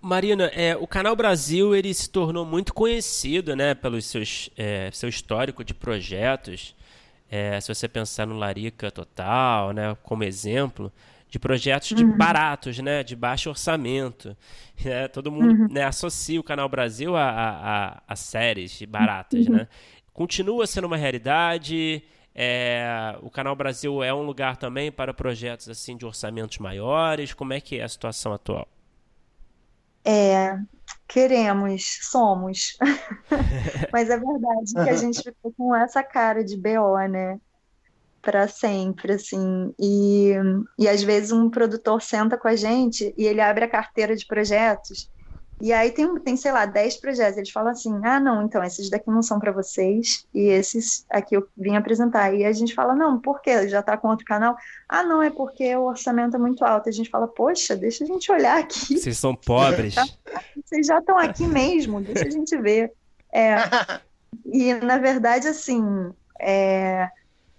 Marina, 0.00 0.46
é, 0.54 0.76
o 0.76 0.86
Canal 0.86 1.16
Brasil 1.16 1.74
ele 1.74 1.92
se 1.92 2.08
tornou 2.08 2.44
muito 2.44 2.72
conhecido 2.72 3.56
né, 3.56 3.74
pelo 3.74 4.00
seus, 4.00 4.48
é, 4.56 4.90
seu 4.92 5.08
histórico 5.08 5.64
de 5.64 5.74
projetos. 5.74 6.74
É, 7.30 7.60
se 7.60 7.72
você 7.74 7.88
pensar 7.88 8.26
no 8.26 8.36
Larica 8.36 8.90
Total, 8.90 9.72
né, 9.72 9.96
como 10.02 10.24
exemplo, 10.24 10.92
de 11.28 11.38
projetos 11.38 11.88
de 11.88 12.04
uhum. 12.04 12.16
baratos, 12.16 12.78
né, 12.78 13.02
de 13.02 13.14
baixo 13.14 13.48
orçamento. 13.48 14.36
É, 14.84 15.08
todo 15.08 15.32
mundo 15.32 15.62
uhum. 15.62 15.68
né, 15.68 15.82
associa 15.82 16.38
o 16.38 16.42
Canal 16.44 16.68
Brasil 16.68 17.16
a, 17.16 17.28
a, 17.28 18.02
a 18.06 18.14
séries 18.14 18.80
baratas. 18.84 19.48
Uhum. 19.48 19.54
Né? 19.54 19.68
Continua 20.12 20.68
sendo 20.68 20.86
uma 20.86 20.96
realidade. 20.96 22.00
É, 22.32 23.18
o 23.20 23.28
Canal 23.28 23.56
Brasil 23.56 24.04
é 24.04 24.14
um 24.14 24.22
lugar 24.22 24.56
também 24.56 24.92
para 24.92 25.12
projetos 25.12 25.68
assim 25.68 25.96
de 25.96 26.06
orçamentos 26.06 26.58
maiores. 26.58 27.34
Como 27.34 27.52
é 27.52 27.60
que 27.60 27.80
é 27.80 27.82
a 27.82 27.88
situação 27.88 28.32
atual? 28.32 28.68
É, 30.10 30.58
queremos, 31.06 31.98
somos. 32.10 32.78
Mas 33.92 34.08
é 34.08 34.16
verdade 34.16 34.72
que 34.72 34.90
a 34.90 34.96
gente 34.96 35.22
ficou 35.22 35.52
com 35.52 35.76
essa 35.76 36.02
cara 36.02 36.42
de 36.42 36.56
BO, 36.56 36.96
né? 37.10 37.38
Para 38.22 38.48
sempre, 38.48 39.12
assim. 39.12 39.74
E, 39.78 40.32
e 40.78 40.88
às 40.88 41.02
vezes 41.02 41.30
um 41.30 41.50
produtor 41.50 42.00
senta 42.00 42.38
com 42.38 42.48
a 42.48 42.56
gente 42.56 43.14
e 43.18 43.26
ele 43.26 43.42
abre 43.42 43.66
a 43.66 43.70
carteira 43.70 44.16
de 44.16 44.26
projetos 44.26 45.10
E 45.60 45.72
aí 45.72 45.90
tem, 45.90 46.18
tem, 46.20 46.36
sei 46.36 46.52
lá, 46.52 46.66
10 46.66 46.98
projetos. 46.98 47.36
Eles 47.36 47.50
falam 47.50 47.72
assim: 47.72 47.92
ah, 48.04 48.20
não, 48.20 48.42
então 48.42 48.62
esses 48.62 48.88
daqui 48.88 49.10
não 49.10 49.22
são 49.22 49.40
para 49.40 49.50
vocês, 49.50 50.24
e 50.32 50.42
esses 50.42 51.04
aqui 51.10 51.36
eu 51.36 51.48
vim 51.56 51.76
apresentar. 51.76 52.32
E 52.32 52.44
a 52.44 52.52
gente 52.52 52.74
fala: 52.74 52.94
não, 52.94 53.18
por 53.18 53.40
quê? 53.40 53.68
Já 53.68 53.80
está 53.80 53.96
com 53.96 54.08
outro 54.08 54.24
canal? 54.24 54.56
Ah, 54.88 55.02
não, 55.02 55.22
é 55.22 55.30
porque 55.30 55.74
o 55.74 55.86
orçamento 55.86 56.36
é 56.36 56.38
muito 56.38 56.64
alto. 56.64 56.88
A 56.88 56.92
gente 56.92 57.10
fala: 57.10 57.26
poxa, 57.26 57.74
deixa 57.74 58.04
a 58.04 58.06
gente 58.06 58.30
olhar 58.30 58.58
aqui. 58.58 58.98
Vocês 58.98 59.18
são 59.18 59.34
pobres. 59.34 59.94
Vocês 60.64 60.86
já 60.86 60.98
estão 60.98 61.18
aqui 61.18 61.46
mesmo, 61.46 62.00
deixa 62.00 62.26
a 62.26 62.30
gente 62.30 62.56
ver. 62.58 62.92
É, 63.32 63.56
e, 64.46 64.74
na 64.74 64.98
verdade, 64.98 65.48
assim, 65.48 66.12
é, 66.40 67.08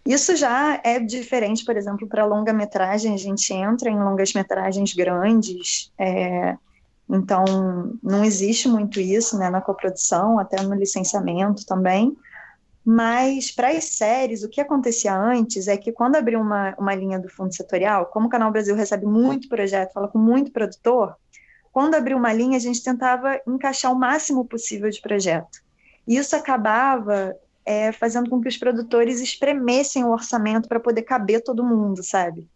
isso 0.06 0.36
já 0.36 0.80
é 0.84 1.00
diferente, 1.00 1.66
por 1.66 1.76
exemplo, 1.76 2.08
para 2.08 2.26
longa-metragem. 2.26 3.14
A 3.14 3.18
gente 3.18 3.54
entra 3.54 3.90
em 3.90 4.00
longas-metragens 4.00 4.94
grandes. 4.94 5.92
É, 5.98 6.56
então, 7.10 7.43
não 8.04 8.24
existe 8.24 8.67
muito 8.67 9.00
isso 9.00 9.38
né, 9.38 9.50
na 9.50 9.62
coprodução, 9.62 10.38
até 10.38 10.62
no 10.62 10.76
licenciamento 10.76 11.65
também. 11.65 12.15
Mas 12.86 13.52
para 13.52 13.69
as 13.69 13.86
séries, 13.86 14.43
o 14.43 14.50
que 14.50 14.62
acontecia 14.62 15.15
antes 15.15 15.67
é 15.67 15.76
que 15.76 15.91
quando 15.91 16.15
abriu 16.15 16.39
uma, 16.39 16.76
uma 16.78 16.93
linha 16.93 17.19
do 17.19 17.28
fundo 17.28 17.54
setorial, 17.54 18.06
como 18.08 18.28
o 18.28 18.30
Canal 18.30 18.52
Brasil 18.52 18.76
recebe 18.76 19.06
muito 19.06 19.50
projeto, 19.50 19.93
fala 19.93 20.08
com 20.08 20.19
muito 20.19 20.52
produtor, 20.52 21.15
quando 21.72 21.95
abriu 21.95 22.17
uma 22.17 22.34
linha, 22.34 22.58
a 22.58 22.62
gente 22.62 22.84
tentava 22.84 23.39
encaixar 23.48 23.91
o 23.91 24.00
máximo 24.00 24.45
possível 24.45 24.89
de 24.89 25.02
projeto. 25.02 25.60
E 26.08 26.15
isso 26.15 26.36
acabava 26.36 27.36
é, 27.65 27.91
fazendo 27.91 28.30
com 28.30 28.41
que 28.41 28.48
os 28.48 28.58
produtores 28.58 29.19
espremessem 29.19 30.04
o 30.04 30.12
orçamento 30.12 30.67
para 30.67 30.80
poder 30.80 31.04
caber 31.04 31.43
todo 31.43 31.63
mundo, 31.63 32.04
sabe? 32.04 32.48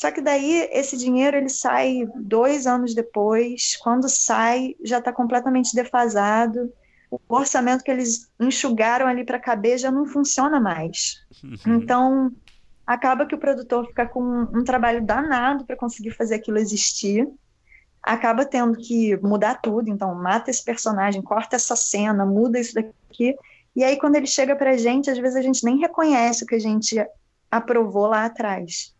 Só 0.00 0.10
que 0.10 0.22
daí 0.22 0.66
esse 0.72 0.96
dinheiro 0.96 1.36
ele 1.36 1.50
sai 1.50 2.08
dois 2.16 2.66
anos 2.66 2.94
depois, 2.94 3.76
quando 3.76 4.08
sai 4.08 4.74
já 4.82 4.96
está 4.96 5.12
completamente 5.12 5.74
defasado. 5.74 6.72
O 7.10 7.20
orçamento 7.28 7.84
que 7.84 7.90
eles 7.90 8.30
enxugaram 8.40 9.06
ali 9.06 9.26
para 9.26 9.38
caber 9.38 9.76
já 9.76 9.90
não 9.90 10.06
funciona 10.06 10.58
mais. 10.58 11.20
Uhum. 11.44 11.74
Então 11.76 12.32
acaba 12.86 13.26
que 13.26 13.34
o 13.34 13.38
produtor 13.38 13.88
fica 13.88 14.06
com 14.06 14.22
um 14.54 14.64
trabalho 14.64 15.04
danado 15.04 15.66
para 15.66 15.76
conseguir 15.76 16.12
fazer 16.12 16.36
aquilo 16.36 16.56
existir. 16.56 17.28
Acaba 18.02 18.46
tendo 18.46 18.78
que 18.78 19.18
mudar 19.18 19.60
tudo, 19.60 19.90
então 19.90 20.14
mata 20.14 20.50
esse 20.50 20.64
personagem, 20.64 21.20
corta 21.20 21.56
essa 21.56 21.76
cena, 21.76 22.24
muda 22.24 22.58
isso 22.58 22.72
daqui. 22.72 23.36
E 23.76 23.84
aí, 23.84 23.98
quando 23.98 24.16
ele 24.16 24.26
chega 24.26 24.56
para 24.56 24.70
a 24.70 24.78
gente, 24.78 25.10
às 25.10 25.18
vezes 25.18 25.36
a 25.36 25.42
gente 25.42 25.62
nem 25.62 25.76
reconhece 25.76 26.44
o 26.44 26.46
que 26.46 26.54
a 26.54 26.58
gente 26.58 26.96
aprovou 27.50 28.06
lá 28.06 28.24
atrás. 28.24 28.94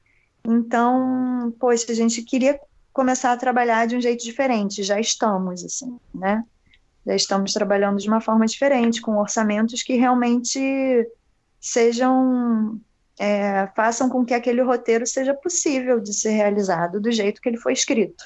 Então, 0.45 1.55
poxa, 1.59 1.91
a 1.91 1.95
gente 1.95 2.23
queria 2.23 2.59
começar 2.93 3.33
a 3.33 3.37
trabalhar 3.37 3.87
de 3.87 3.97
um 3.97 4.01
jeito 4.01 4.25
diferente, 4.25 4.83
já 4.83 4.99
estamos, 4.99 5.65
assim, 5.65 5.99
né? 6.15 6.45
Já 7.07 7.15
estamos 7.15 7.53
trabalhando 7.53 7.99
de 7.99 8.09
uma 8.09 8.21
forma 8.21 8.47
diferente, 8.47 9.01
com 9.01 9.17
orçamentos 9.17 9.83
que 9.83 9.97
realmente 9.97 11.09
sejam, 11.61 12.81
é, 13.19 13.69
façam 13.75 14.09
com 14.09 14.25
que 14.25 14.35
aquele 14.35 14.63
roteiro 14.63 15.07
seja 15.07 15.35
possível 15.35 16.01
de 16.01 16.13
ser 16.13 16.31
realizado 16.31 17.01
do 17.01 17.11
jeito 17.11 17.41
que 17.41 17.49
ele 17.49 17.59
foi 17.59 17.73
escrito. 17.73 18.25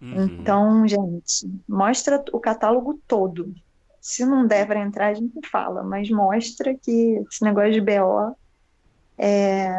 Uhum. 0.00 0.24
Então, 0.24 0.86
gente, 0.86 1.50
mostra 1.68 2.22
o 2.32 2.40
catálogo 2.40 3.00
todo. 3.06 3.54
Se 4.00 4.24
não 4.26 4.46
der 4.46 4.66
para 4.66 4.80
entrar, 4.80 5.08
a 5.08 5.14
gente 5.14 5.48
fala, 5.48 5.82
mas 5.82 6.10
mostra 6.10 6.74
que 6.74 7.22
esse 7.30 7.42
negócio 7.42 7.72
de 7.72 7.80
BO 7.80 8.36
é, 9.16 9.70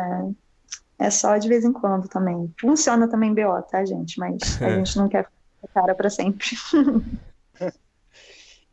é 0.98 1.10
só 1.10 1.38
de 1.38 1.48
vez 1.48 1.64
em 1.66 1.74
quando 1.74 2.08
também. 2.08 2.54
Funciona 2.60 3.08
também 3.08 3.34
BO, 3.34 3.62
tá, 3.70 3.84
gente? 3.86 4.20
Mas 4.20 4.62
a 4.62 4.70
gente 4.70 4.98
não 4.98 5.10
quer 5.10 5.26
ficar 5.26 5.82
cara 5.82 5.96
para 5.96 6.10
sempre. 6.10 6.48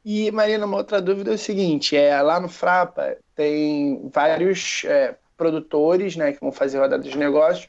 e, 0.04 0.30
Marina, 0.30 0.66
uma 0.66 0.76
outra 0.76 1.00
dúvida 1.02 1.32
é 1.32 1.35
o 1.35 1.38
seguinte: 1.38 1.96
é, 1.96 2.20
lá 2.22 2.38
no 2.38 2.48
Frapa 2.48 3.16
tem 3.35 4.08
vários 4.12 4.85
é, 4.85 5.16
produtores 5.37 6.16
né, 6.16 6.32
que 6.32 6.40
vão 6.40 6.52
fazer 6.52 6.78
rodada 6.78 7.02
de 7.02 7.16
negócios. 7.16 7.68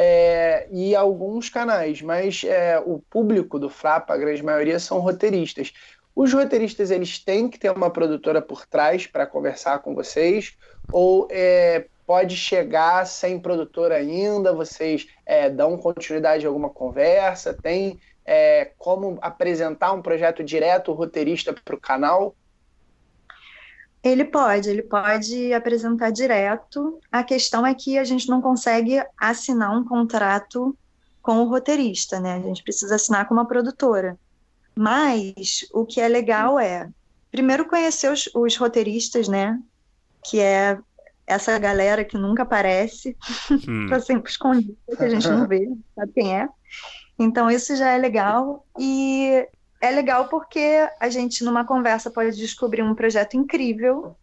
É, 0.00 0.68
e 0.70 0.94
alguns 0.94 1.48
canais, 1.48 2.00
mas 2.00 2.44
é, 2.44 2.78
o 2.78 3.00
público 3.10 3.58
do 3.58 3.68
Frapa, 3.68 4.14
a 4.14 4.16
grande 4.16 4.44
maioria, 4.44 4.78
são 4.78 5.00
roteiristas. 5.00 5.72
Os 6.14 6.32
roteiristas 6.32 6.92
eles 6.92 7.18
têm 7.18 7.48
que 7.48 7.58
ter 7.58 7.70
uma 7.70 7.90
produtora 7.90 8.40
por 8.40 8.64
trás 8.64 9.08
para 9.08 9.26
conversar 9.26 9.80
com 9.80 9.96
vocês, 9.96 10.56
ou 10.92 11.26
é, 11.30 11.86
pode 12.08 12.38
chegar 12.38 13.06
sem 13.06 13.38
produtor 13.38 13.92
ainda, 13.92 14.54
vocês 14.54 15.06
é, 15.26 15.50
dão 15.50 15.76
continuidade 15.76 16.46
a 16.46 16.48
alguma 16.48 16.70
conversa, 16.70 17.52
tem 17.52 18.00
é, 18.24 18.72
como 18.78 19.18
apresentar 19.20 19.92
um 19.92 20.00
projeto 20.00 20.42
direto, 20.42 20.94
roteirista 20.94 21.52
para 21.52 21.74
o 21.74 21.80
canal? 21.80 22.34
Ele 24.02 24.24
pode, 24.24 24.70
ele 24.70 24.82
pode 24.82 25.52
apresentar 25.52 26.10
direto. 26.10 26.98
A 27.12 27.22
questão 27.22 27.66
é 27.66 27.74
que 27.74 27.98
a 27.98 28.04
gente 28.04 28.26
não 28.30 28.40
consegue 28.40 29.02
assinar 29.18 29.70
um 29.76 29.84
contrato 29.84 30.74
com 31.20 31.42
o 31.42 31.48
roteirista, 31.50 32.18
né? 32.18 32.36
A 32.36 32.40
gente 32.40 32.62
precisa 32.62 32.94
assinar 32.94 33.28
com 33.28 33.34
uma 33.34 33.46
produtora. 33.46 34.18
Mas 34.74 35.66
o 35.74 35.84
que 35.84 36.00
é 36.00 36.08
legal 36.08 36.58
é, 36.58 36.88
primeiro, 37.30 37.68
conhecer 37.68 38.10
os, 38.10 38.30
os 38.34 38.56
roteiristas, 38.56 39.28
né? 39.28 39.60
Que 40.24 40.40
é 40.40 40.78
essa 41.28 41.58
galera 41.58 42.04
que 42.04 42.16
nunca 42.16 42.42
aparece, 42.42 43.16
hum. 43.68 43.86
tá 43.90 44.00
sempre 44.00 44.30
escondida, 44.30 44.74
que 44.96 45.04
a 45.04 45.08
gente 45.08 45.28
não 45.28 45.46
vê, 45.46 45.68
sabe 45.94 46.12
quem 46.12 46.34
é. 46.34 46.48
Então 47.18 47.50
isso 47.50 47.76
já 47.76 47.90
é 47.90 47.98
legal 47.98 48.66
e 48.78 49.46
é 49.80 49.90
legal 49.90 50.28
porque 50.28 50.88
a 50.98 51.08
gente 51.10 51.44
numa 51.44 51.64
conversa 51.64 52.10
pode 52.10 52.36
descobrir 52.36 52.82
um 52.82 52.94
projeto 52.94 53.36
incrível 53.36 54.16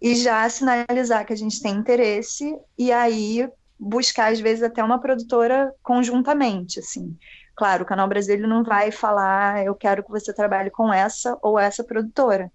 e 0.00 0.14
já 0.14 0.48
sinalizar 0.48 1.26
que 1.26 1.32
a 1.32 1.36
gente 1.36 1.62
tem 1.62 1.74
interesse 1.74 2.56
e 2.78 2.92
aí 2.92 3.48
buscar 3.78 4.30
às 4.30 4.40
vezes 4.40 4.62
até 4.62 4.84
uma 4.84 5.00
produtora 5.00 5.72
conjuntamente, 5.82 6.78
assim. 6.78 7.16
Claro, 7.56 7.84
o 7.84 7.86
Canal 7.86 8.08
Brasil 8.08 8.46
não 8.46 8.62
vai 8.62 8.90
falar 8.90 9.64
eu 9.64 9.74
quero 9.74 10.04
que 10.04 10.10
você 10.10 10.32
trabalhe 10.32 10.70
com 10.70 10.92
essa 10.92 11.38
ou 11.42 11.58
essa 11.58 11.82
produtora, 11.82 12.52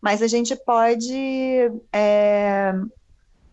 mas 0.00 0.22
a 0.22 0.28
gente 0.28 0.54
pode 0.64 1.70
é, 1.92 2.72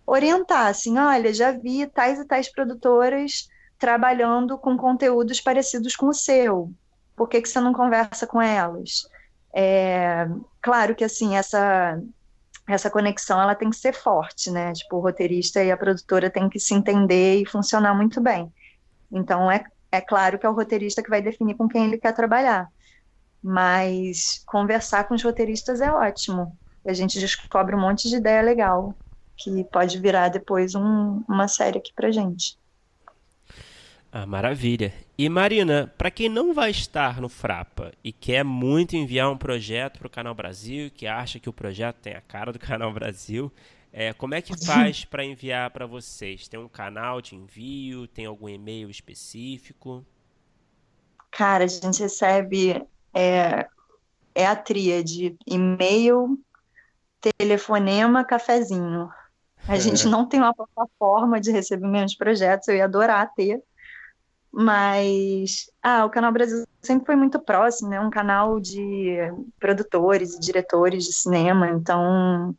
orientar, 0.06 0.68
assim, 0.68 0.98
olha, 0.98 1.34
já 1.34 1.52
vi 1.52 1.88
tais 1.88 2.20
e 2.20 2.26
tais 2.26 2.52
produtoras 2.52 3.48
trabalhando 3.78 4.58
com 4.58 4.78
conteúdos 4.78 5.42
parecidos 5.42 5.96
com 5.96 6.08
o 6.08 6.14
seu, 6.14 6.72
por 7.16 7.28
que, 7.28 7.42
que 7.42 7.50
você 7.50 7.60
não 7.60 7.74
conversa 7.74 8.28
com 8.28 8.42
elas? 8.42 9.08
É, 9.54 10.28
claro 10.62 10.94
que, 10.96 11.04
assim, 11.04 11.36
essa, 11.36 12.00
essa 12.68 12.90
conexão, 12.90 13.42
ela 13.42 13.56
tem 13.56 13.70
que 13.70 13.76
ser 13.76 13.94
forte, 13.94 14.52
né, 14.52 14.74
tipo, 14.74 14.98
o 14.98 15.02
roteirista 15.02 15.64
e 15.64 15.72
a 15.72 15.78
produtora 15.78 16.30
tem 16.30 16.50
que 16.50 16.60
se 16.60 16.74
entender 16.74 17.42
e 17.42 17.46
funcionar 17.46 17.94
muito 17.94 18.22
bem. 18.22 18.52
Então, 19.12 19.50
é, 19.50 19.64
é 19.92 20.02
claro 20.02 20.38
que 20.38 20.46
é 20.46 20.50
o 20.50 20.54
roteirista 20.54 21.02
que 21.02 21.10
vai 21.10 21.22
definir 21.22 21.56
com 21.56 21.68
quem 21.68 21.86
ele 21.86 21.98
quer 21.98 22.14
trabalhar, 22.14 22.68
mas 23.42 24.44
conversar 24.46 25.06
com 25.06 25.16
os 25.16 25.24
roteiristas 25.24 25.80
é 25.82 25.92
ótimo, 25.92 26.58
a 26.86 26.94
gente 26.94 27.20
descobre 27.20 27.76
um 27.76 27.82
monte 27.82 28.10
de 28.10 28.18
ideia 28.18 28.42
legal 28.42 28.94
que 29.38 29.64
pode 29.66 30.00
virar 30.00 30.30
depois 30.30 30.76
um, 30.76 31.24
uma 31.28 31.48
série 31.48 31.78
aqui 31.78 31.92
pra 31.94 32.12
gente. 32.12 32.58
Ah, 34.12 34.26
maravilha. 34.26 34.94
E 35.18 35.28
Marina, 35.28 35.94
para 35.98 36.10
quem 36.10 36.30
não 36.30 36.54
vai 36.54 36.72
estar 36.72 37.20
no 37.20 37.28
Frapa 37.28 37.92
e 38.02 38.14
quer 38.14 38.46
muito 38.46 38.96
enviar 38.96 39.30
um 39.30 39.38
projeto 39.38 39.98
para 40.00 40.08
o 40.08 40.10
Canal 40.10 40.34
Brasil, 40.34 40.90
que 40.90 41.06
acha 41.06 41.38
que 41.38 41.50
o 41.50 41.54
projeto 41.54 41.98
tem 41.98 42.14
a 42.14 42.22
cara 42.22 42.54
do 42.54 42.60
Canal 42.60 42.94
Brasil, 42.94 43.52
é, 43.92 44.14
como 44.14 44.34
é 44.34 44.42
que 44.42 44.54
faz 44.66 45.04
para 45.04 45.26
enviar 45.26 45.70
para 45.72 45.86
vocês? 45.86 46.48
Tem 46.48 46.60
um 46.60 46.70
canal 46.70 47.22
de 47.22 47.36
envio? 47.36 48.08
Tem 48.08 48.26
algum 48.26 48.48
e-mail 48.48 48.90
específico? 48.90 50.06
Cara, 51.30 51.66
a 51.66 51.68
gente 51.68 52.02
recebe 52.02 52.82
é, 53.14 53.68
é 54.34 54.46
a 54.46 54.56
tríade 54.56 55.36
e-mail, 55.46 56.40
telefonema, 57.38 58.24
cafezinho. 58.24 59.10
A 59.68 59.78
gente 59.78 60.08
é. 60.08 60.10
não 60.10 60.26
tem 60.26 60.40
uma 60.40 60.54
plataforma 60.54 61.40
de 61.40 61.52
recebimento 61.52 62.12
de 62.12 62.18
projetos, 62.18 62.68
eu 62.68 62.76
ia 62.76 62.86
adorar 62.86 63.32
ter. 63.36 63.62
Mas 64.52 65.70
ah, 65.84 66.06
o 66.06 66.10
Canal 66.10 66.32
Brasil 66.32 66.66
sempre 66.82 67.06
foi 67.06 67.16
muito 67.16 67.40
próximo, 67.40 67.90
né? 67.90 68.00
Um 68.00 68.10
canal 68.10 68.60
de 68.60 69.18
produtores 69.60 70.34
e 70.34 70.40
diretores 70.40 71.04
de 71.04 71.12
cinema, 71.12 71.70
então 71.70 72.56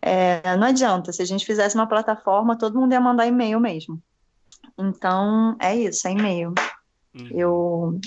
é, 0.00 0.56
não 0.56 0.68
adianta. 0.68 1.12
Se 1.12 1.20
a 1.20 1.24
gente 1.24 1.44
fizesse 1.44 1.74
uma 1.74 1.88
plataforma, 1.88 2.56
todo 2.56 2.78
mundo 2.78 2.92
ia 2.92 3.00
mandar 3.00 3.26
e-mail 3.26 3.58
mesmo. 3.58 4.00
Então 4.78 5.56
é 5.60 5.74
isso, 5.74 6.06
é 6.06 6.12
e-mail. 6.12 6.54
Uhum. 7.14 7.28
Eu, 7.32 8.00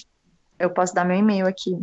eu 0.58 0.70
posso 0.70 0.94
dar 0.94 1.04
meu 1.04 1.18
e-mail 1.18 1.46
aqui. 1.46 1.78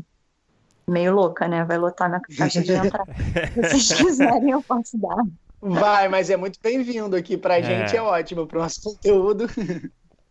Meio 0.86 1.14
louca, 1.14 1.46
né? 1.46 1.62
Vai 1.64 1.76
lotar 1.76 2.10
na 2.10 2.20
caixa 2.20 2.62
de 2.62 2.72
entrada. 2.72 3.12
Se 3.52 3.60
vocês 3.60 3.92
quiserem, 3.92 4.50
eu 4.50 4.62
posso 4.62 4.96
dar. 4.96 5.22
Vai, 5.60 6.08
mas 6.08 6.30
é 6.30 6.36
muito 6.36 6.58
bem-vindo 6.62 7.16
aqui 7.16 7.36
pra 7.36 7.58
é. 7.58 7.62
gente, 7.62 7.96
é 7.96 8.02
ótimo 8.02 8.46
pro 8.46 8.60
nosso 8.60 8.82
conteúdo. 8.82 9.46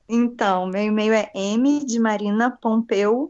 Então, 0.10 0.68
meu 0.68 0.84
e-mail 0.84 1.12
é 1.12 1.30
m 1.36 1.86
de 1.86 2.00
Marina 2.00 2.50
Pompeu, 2.50 3.30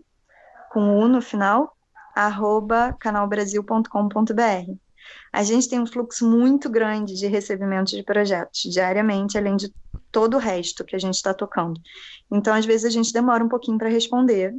com 0.71 0.99
U 0.99 1.07
no 1.07 1.23
final, 1.23 1.75
arroba 2.15 2.95
canalbrasil.com.br. 2.99 4.75
A 5.33 5.43
gente 5.43 5.69
tem 5.69 5.79
um 5.79 5.87
fluxo 5.87 6.29
muito 6.29 6.69
grande 6.69 7.15
de 7.15 7.25
recebimento 7.25 7.95
de 7.95 8.03
projetos 8.03 8.61
diariamente, 8.61 9.37
além 9.37 9.55
de 9.55 9.73
todo 10.11 10.35
o 10.35 10.39
resto 10.39 10.83
que 10.83 10.95
a 10.95 10.99
gente 10.99 11.15
está 11.15 11.33
tocando. 11.33 11.79
Então, 12.31 12.53
às 12.53 12.65
vezes, 12.65 12.85
a 12.85 12.89
gente 12.89 13.11
demora 13.11 13.43
um 13.43 13.49
pouquinho 13.49 13.77
para 13.77 13.89
responder, 13.89 14.53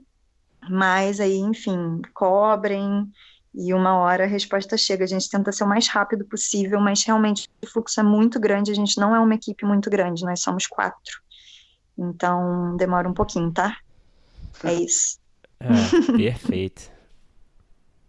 mas 0.68 1.20
aí, 1.20 1.36
enfim, 1.36 2.00
cobrem 2.12 3.08
e 3.54 3.72
uma 3.72 3.96
hora 3.98 4.24
a 4.24 4.26
resposta 4.26 4.76
chega. 4.76 5.04
A 5.04 5.08
gente 5.08 5.28
tenta 5.28 5.52
ser 5.52 5.64
o 5.64 5.68
mais 5.68 5.88
rápido 5.88 6.24
possível, 6.24 6.80
mas 6.80 7.04
realmente 7.04 7.48
o 7.62 7.66
fluxo 7.66 8.00
é 8.00 8.02
muito 8.02 8.38
grande. 8.38 8.70
A 8.70 8.74
gente 8.74 8.98
não 8.98 9.14
é 9.14 9.20
uma 9.20 9.34
equipe 9.34 9.64
muito 9.64 9.88
grande, 9.90 10.24
nós 10.24 10.40
somos 10.40 10.66
quatro. 10.66 11.20
Então, 11.96 12.76
demora 12.76 13.08
um 13.08 13.14
pouquinho, 13.14 13.52
tá? 13.52 13.76
É 14.62 14.72
isso. 14.74 15.18
É, 15.60 16.16
perfeito. 16.16 16.90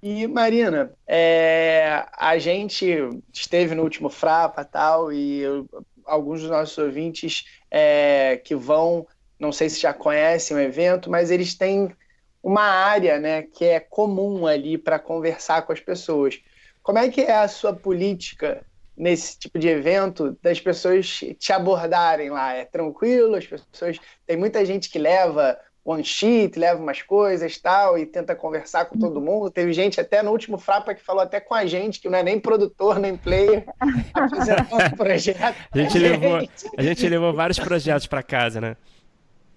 E 0.02 0.26
Marina, 0.28 0.94
é, 1.06 2.06
a 2.18 2.38
gente 2.38 2.88
esteve 3.34 3.76
no 3.76 3.84
último 3.84 4.10
Frapa 4.10 4.64
tal 4.64 5.12
e 5.12 5.40
eu, 5.40 5.68
alguns 6.06 6.40
dos 6.40 6.50
nossos 6.50 6.78
ouvintes 6.78 7.44
é, 7.70 8.38
que 8.38 8.56
vão, 8.56 9.06
não 9.38 9.52
sei 9.52 9.70
se 9.70 9.82
já 9.82 9.94
conhecem 9.94 10.56
o 10.56 10.60
evento, 10.60 11.10
mas 11.10 11.32
eles 11.32 11.54
têm 11.54 11.94
uma 12.42 12.64
área, 12.64 13.20
né, 13.20 13.44
que 13.44 13.66
é 13.66 13.80
comum 13.80 14.48
ali 14.48 14.78
para 14.78 14.98
conversar 14.98 15.64
com 15.64 15.74
as 15.74 15.80
pessoas. 15.80 16.40
Como 16.82 16.98
é 16.98 17.10
que 17.10 17.22
é 17.22 17.36
a 17.36 17.48
sua 17.48 17.74
política 17.74 18.66
nesse 18.96 19.38
tipo 19.38 19.60
de 19.60 19.68
evento 19.68 20.38
das 20.42 20.60
pessoas 20.60 21.22
te 21.38 21.52
abordarem 21.52 22.30
lá? 22.30 22.54
É 22.54 22.66
tranquilo? 22.66 23.36
As 23.36 23.46
pessoas 23.46 24.00
tem 24.26 24.38
muita 24.38 24.66
gente 24.66 24.90
que 24.90 24.98
leva 24.98 25.58
one 25.84 26.04
sheet, 26.04 26.58
leva 26.58 26.82
umas 26.82 27.02
coisas 27.02 27.58
tal, 27.58 27.98
e 27.98 28.06
tenta 28.06 28.36
conversar 28.36 28.86
com 28.86 28.98
todo 28.98 29.22
mundo. 29.22 29.50
Teve 29.50 29.74
gente 29.74 30.00
até 30.00 30.22
no 30.22 30.32
último 30.32 30.58
Frapa 30.58 30.94
que 30.94 31.04
falou 31.04 31.22
até 31.22 31.40
com 31.40 31.56
a 31.56 31.66
gente, 31.66 32.00
que 32.00 32.10
não 32.10 32.20
é 32.20 32.24
nem 32.24 32.40
produtor, 32.40 33.00
nem 33.00 33.18
player, 33.18 33.66
apresentando 34.14 34.94
o 34.94 34.96
projeto. 34.98 35.56
A 35.72 35.78
gente, 35.78 35.98
levou, 35.98 36.38
a 36.78 36.82
gente 36.84 37.10
levou 37.10 37.34
vários 37.34 37.60
projetos 37.60 38.08
para 38.08 38.22
casa, 38.22 38.62
né? 38.62 38.78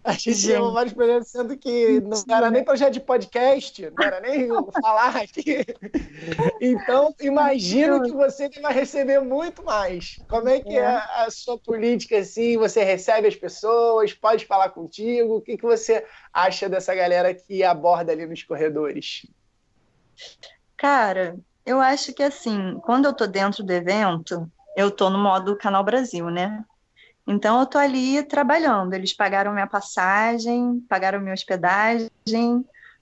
A 0.05 0.13
gente 0.13 0.35
Gente. 0.35 0.53
levou 0.55 0.73
vários 0.73 0.93
projetos, 0.93 1.29
sendo 1.29 1.57
que 1.57 2.01
não 2.01 2.37
era 2.37 2.51
nem 2.51 2.65
projeto 2.65 2.95
de 2.95 3.01
podcast, 3.01 3.89
não 3.97 4.05
era 4.05 4.21
nem 4.21 4.49
falar 4.83 5.17
aqui. 5.17 5.65
Então, 6.61 7.15
imagino 7.21 8.03
que 8.03 8.11
você 8.11 8.49
vai 8.61 8.73
receber 8.73 9.21
muito 9.21 9.65
mais. 9.65 10.17
Como 10.29 10.49
é 10.49 10.61
que 10.61 10.77
é, 10.77 10.83
é 10.83 11.25
a 11.25 11.31
sua 11.31 11.57
política, 11.57 12.19
assim? 12.19 12.57
Você 12.57 12.83
recebe 12.83 13.29
as 13.29 13.37
pessoas, 13.37 14.13
pode 14.13 14.45
falar 14.45 14.71
contigo? 14.71 15.37
O 15.37 15.41
que, 15.41 15.57
que 15.57 15.63
você 15.63 16.05
acha 16.33 16.69
dessa 16.69 16.93
galera 16.95 17.33
que 17.33 17.63
aborda 17.63 18.11
ali 18.11 18.27
nos 18.27 18.43
corredores? 18.43 19.25
Cara, 20.77 21.39
eu 21.65 21.81
acho 21.81 22.13
que, 22.13 22.25
assim, 22.25 22.77
quando 22.85 23.05
eu 23.05 23.13
tô 23.13 23.29
dentro 23.29 23.63
do 23.63 23.73
evento, 23.73 24.51
eu 24.77 24.91
tô 24.91 25.09
no 25.09 25.19
modo 25.19 25.57
Canal 25.57 25.85
Brasil, 25.85 26.29
né? 26.29 26.65
Então 27.27 27.61
eu 27.61 27.67
tô 27.67 27.79
ali 27.79 28.23
trabalhando. 28.25 28.95
Eles 28.95 29.15
pagaram 29.15 29.53
minha 29.53 29.67
passagem, 29.67 30.81
pagaram 30.89 31.21
minha 31.21 31.35
hospedagem 31.35 32.11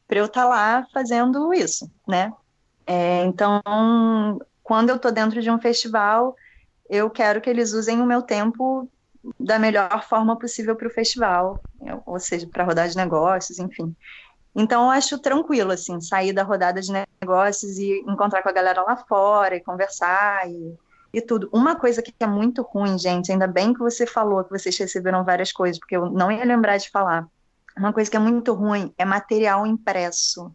para 0.06 0.18
eu 0.18 0.26
estar 0.26 0.42
tá 0.42 0.48
lá 0.48 0.86
fazendo 0.92 1.54
isso, 1.54 1.90
né? 2.06 2.32
É, 2.86 3.22
então, 3.22 3.60
quando 4.62 4.90
eu 4.90 4.98
tô 4.98 5.10
dentro 5.10 5.40
de 5.40 5.50
um 5.50 5.60
festival, 5.60 6.34
eu 6.88 7.08
quero 7.08 7.40
que 7.40 7.48
eles 7.48 7.72
usem 7.72 8.00
o 8.00 8.06
meu 8.06 8.20
tempo 8.20 8.90
da 9.38 9.58
melhor 9.58 10.02
forma 10.02 10.36
possível 10.36 10.74
para 10.74 10.88
o 10.88 10.90
festival, 10.90 11.62
ou 12.04 12.18
seja, 12.18 12.48
para 12.48 12.64
rodar 12.64 12.88
de 12.88 12.96
negócios, 12.96 13.58
enfim. 13.58 13.94
Então, 14.54 14.84
eu 14.84 14.90
acho 14.90 15.18
tranquilo, 15.20 15.70
assim, 15.70 16.00
sair 16.00 16.32
da 16.32 16.42
rodada 16.42 16.80
de 16.80 16.90
negócios 17.22 17.78
e 17.78 18.00
encontrar 18.08 18.42
com 18.42 18.48
a 18.48 18.52
galera 18.52 18.82
lá 18.82 18.96
fora 18.96 19.54
e 19.54 19.62
conversar 19.62 20.50
e 20.50 20.76
e 21.12 21.20
tudo. 21.20 21.48
Uma 21.52 21.76
coisa 21.76 22.02
que 22.02 22.12
é 22.20 22.26
muito 22.26 22.62
ruim, 22.62 22.98
gente, 22.98 23.32
ainda 23.32 23.46
bem 23.46 23.72
que 23.72 23.80
você 23.80 24.06
falou 24.06 24.44
que 24.44 24.50
vocês 24.50 24.76
receberam 24.78 25.24
várias 25.24 25.52
coisas, 25.52 25.78
porque 25.78 25.96
eu 25.96 26.10
não 26.10 26.30
ia 26.30 26.44
lembrar 26.44 26.76
de 26.76 26.90
falar. 26.90 27.26
Uma 27.76 27.92
coisa 27.92 28.10
que 28.10 28.16
é 28.16 28.20
muito 28.20 28.52
ruim 28.52 28.92
é 28.98 29.04
material 29.04 29.66
impresso. 29.66 30.52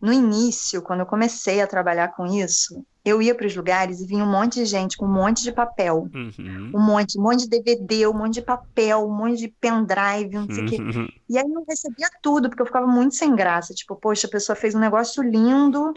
No 0.00 0.12
início, 0.12 0.82
quando 0.82 1.00
eu 1.00 1.06
comecei 1.06 1.60
a 1.60 1.66
trabalhar 1.66 2.08
com 2.08 2.26
isso, 2.26 2.84
eu 3.04 3.20
ia 3.20 3.34
para 3.34 3.46
os 3.46 3.54
lugares 3.54 4.00
e 4.00 4.06
vinha 4.06 4.24
um 4.24 4.30
monte 4.30 4.54
de 4.56 4.64
gente 4.64 4.96
com 4.96 5.04
um 5.04 5.12
monte 5.12 5.42
de 5.42 5.52
papel. 5.52 6.08
Uhum. 6.14 6.72
Um 6.74 6.80
monte, 6.80 7.18
um 7.18 7.22
monte 7.22 7.46
de 7.46 7.48
DVD, 7.48 8.06
um 8.06 8.14
monte 8.14 8.34
de 8.34 8.42
papel, 8.42 9.06
um 9.06 9.14
monte 9.14 9.38
de 9.38 9.48
pendrive, 9.48 10.34
não 10.34 10.46
sei 10.46 10.64
o 10.64 10.66
quê. 10.66 10.76
Uhum. 10.80 11.08
E 11.28 11.38
aí 11.38 11.44
eu 11.44 11.64
recebia 11.68 12.08
tudo, 12.22 12.48
porque 12.48 12.62
eu 12.62 12.66
ficava 12.66 12.86
muito 12.86 13.14
sem 13.14 13.34
graça. 13.34 13.74
Tipo, 13.74 13.94
poxa, 13.94 14.26
a 14.26 14.30
pessoa 14.30 14.56
fez 14.56 14.74
um 14.74 14.78
negócio 14.80 15.22
lindo, 15.22 15.94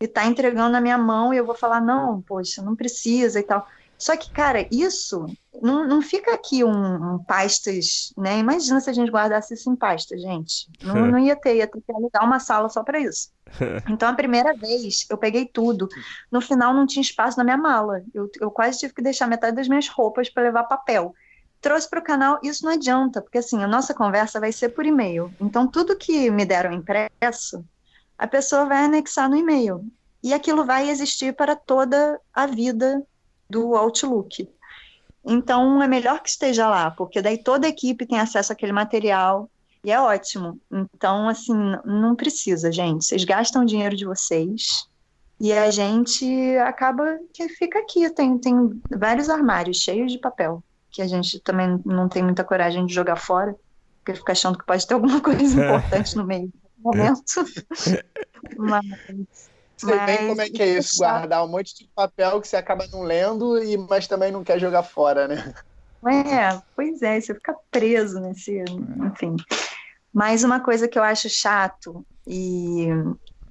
e 0.00 0.06
tá 0.06 0.26
entregando 0.26 0.70
na 0.70 0.80
minha 0.80 0.98
mão 0.98 1.32
e 1.32 1.36
eu 1.36 1.46
vou 1.46 1.54
falar, 1.54 1.80
não, 1.80 2.20
poxa, 2.22 2.62
não 2.62 2.76
precisa 2.76 3.40
e 3.40 3.42
tal. 3.42 3.66
Só 3.98 4.14
que, 4.16 4.30
cara, 4.30 4.66
isso 4.70 5.24
não, 5.62 5.86
não 5.86 6.02
fica 6.02 6.34
aqui 6.34 6.62
um, 6.62 7.14
um 7.14 7.18
pastas, 7.18 8.12
né? 8.16 8.38
Imagina 8.38 8.78
se 8.80 8.90
a 8.90 8.92
gente 8.92 9.10
guardasse 9.10 9.54
isso 9.54 9.70
em 9.70 9.76
pasta, 9.76 10.16
gente. 10.18 10.68
Não, 10.82 10.94
não 11.06 11.18
ia 11.18 11.34
ter, 11.34 11.56
ia 11.56 11.66
ter 11.66 11.80
que 11.80 11.92
alugar 11.92 12.24
uma 12.24 12.38
sala 12.38 12.68
só 12.68 12.82
para 12.82 13.00
isso. 13.00 13.30
Então, 13.88 14.08
a 14.08 14.14
primeira 14.14 14.54
vez, 14.54 15.06
eu 15.08 15.16
peguei 15.16 15.46
tudo. 15.46 15.88
No 16.30 16.40
final, 16.40 16.74
não 16.74 16.86
tinha 16.86 17.00
espaço 17.00 17.38
na 17.38 17.44
minha 17.44 17.56
mala. 17.56 18.02
Eu, 18.12 18.28
eu 18.40 18.50
quase 18.50 18.80
tive 18.80 18.92
que 18.92 19.00
deixar 19.00 19.26
metade 19.26 19.56
das 19.56 19.68
minhas 19.68 19.88
roupas 19.88 20.28
para 20.28 20.42
levar 20.42 20.64
papel. 20.64 21.14
Trouxe 21.60 21.88
para 21.88 22.00
o 22.00 22.04
canal, 22.04 22.38
isso 22.42 22.64
não 22.64 22.72
adianta, 22.72 23.22
porque 23.22 23.38
assim, 23.38 23.62
a 23.62 23.66
nossa 23.66 23.94
conversa 23.94 24.38
vai 24.38 24.52
ser 24.52 24.70
por 24.70 24.84
e-mail. 24.84 25.32
Então, 25.40 25.66
tudo 25.66 25.96
que 25.96 26.30
me 26.30 26.44
deram 26.44 26.72
impresso, 26.72 27.64
a 28.18 28.26
pessoa 28.26 28.64
vai 28.64 28.84
anexar 28.84 29.28
no 29.28 29.36
e-mail. 29.36 29.84
E 30.22 30.32
aquilo 30.32 30.64
vai 30.64 30.88
existir 30.88 31.34
para 31.34 31.54
toda 31.54 32.20
a 32.32 32.46
vida 32.46 33.02
do 33.48 33.76
Outlook. 33.76 34.48
Então, 35.24 35.82
é 35.82 35.88
melhor 35.88 36.20
que 36.20 36.28
esteja 36.28 36.68
lá, 36.68 36.90
porque 36.90 37.20
daí 37.20 37.38
toda 37.38 37.66
a 37.66 37.70
equipe 37.70 38.06
tem 38.06 38.18
acesso 38.18 38.52
àquele 38.52 38.72
material 38.72 39.50
e 39.84 39.90
é 39.90 40.00
ótimo. 40.00 40.60
Então, 40.70 41.28
assim, 41.28 41.54
não 41.84 42.14
precisa, 42.14 42.72
gente. 42.72 43.04
Vocês 43.04 43.24
gastam 43.24 43.62
o 43.62 43.66
dinheiro 43.66 43.96
de 43.96 44.04
vocês 44.04 44.88
e 45.38 45.52
a 45.52 45.70
gente 45.70 46.56
acaba 46.58 47.18
que 47.32 47.48
fica 47.48 47.78
aqui. 47.78 48.08
Tem, 48.10 48.38
tem 48.38 48.80
vários 48.90 49.28
armários 49.28 49.78
cheios 49.78 50.10
de 50.10 50.18
papel 50.18 50.62
que 50.90 51.02
a 51.02 51.06
gente 51.06 51.38
também 51.40 51.78
não 51.84 52.08
tem 52.08 52.22
muita 52.22 52.42
coragem 52.42 52.86
de 52.86 52.94
jogar 52.94 53.16
fora, 53.16 53.54
porque 53.98 54.18
fica 54.18 54.32
achando 54.32 54.56
que 54.56 54.64
pode 54.64 54.86
ter 54.86 54.94
alguma 54.94 55.20
coisa 55.20 55.60
importante 55.62 56.16
no 56.16 56.24
meio 56.24 56.50
momento. 56.86 57.44
Mas. 58.56 58.84
Sei 59.76 59.94
mas... 59.94 60.06
bem 60.06 60.28
como 60.28 60.40
é 60.40 60.48
que 60.48 60.62
é 60.62 60.78
isso, 60.78 60.96
guardar 60.96 61.44
um 61.44 61.48
monte 61.48 61.76
de 61.76 61.90
papel 61.94 62.40
que 62.40 62.48
você 62.48 62.56
acaba 62.56 62.86
não 62.90 63.02
lendo, 63.02 63.62
e, 63.62 63.76
mas 63.76 64.06
também 64.06 64.32
não 64.32 64.42
quer 64.42 64.58
jogar 64.58 64.82
fora, 64.82 65.28
né? 65.28 65.54
É, 66.06 66.58
pois 66.74 67.02
é, 67.02 67.20
você 67.20 67.34
fica 67.34 67.54
preso 67.70 68.18
nesse. 68.20 68.64
Enfim. 69.04 69.36
Mas 70.14 70.44
uma 70.44 70.60
coisa 70.60 70.88
que 70.88 70.98
eu 70.98 71.02
acho 71.02 71.28
chato 71.28 72.06
e 72.26 72.88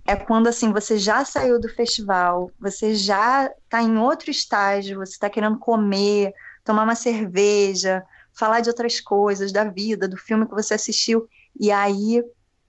é 0.07 0.15
quando 0.15 0.47
assim 0.47 0.71
você 0.71 0.97
já 0.97 1.23
saiu 1.25 1.59
do 1.59 1.69
festival, 1.69 2.51
você 2.59 2.95
já 2.95 3.51
está 3.63 3.81
em 3.81 3.97
outro 3.97 4.31
estágio, 4.31 4.97
você 4.99 5.13
está 5.13 5.29
querendo 5.29 5.57
comer, 5.57 6.33
tomar 6.63 6.83
uma 6.83 6.95
cerveja, 6.95 8.03
falar 8.33 8.61
de 8.61 8.69
outras 8.69 8.99
coisas, 8.99 9.51
da 9.51 9.63
vida, 9.63 10.07
do 10.07 10.17
filme 10.17 10.47
que 10.47 10.53
você 10.53 10.73
assistiu, 10.73 11.27
e 11.59 11.71
aí 11.71 12.23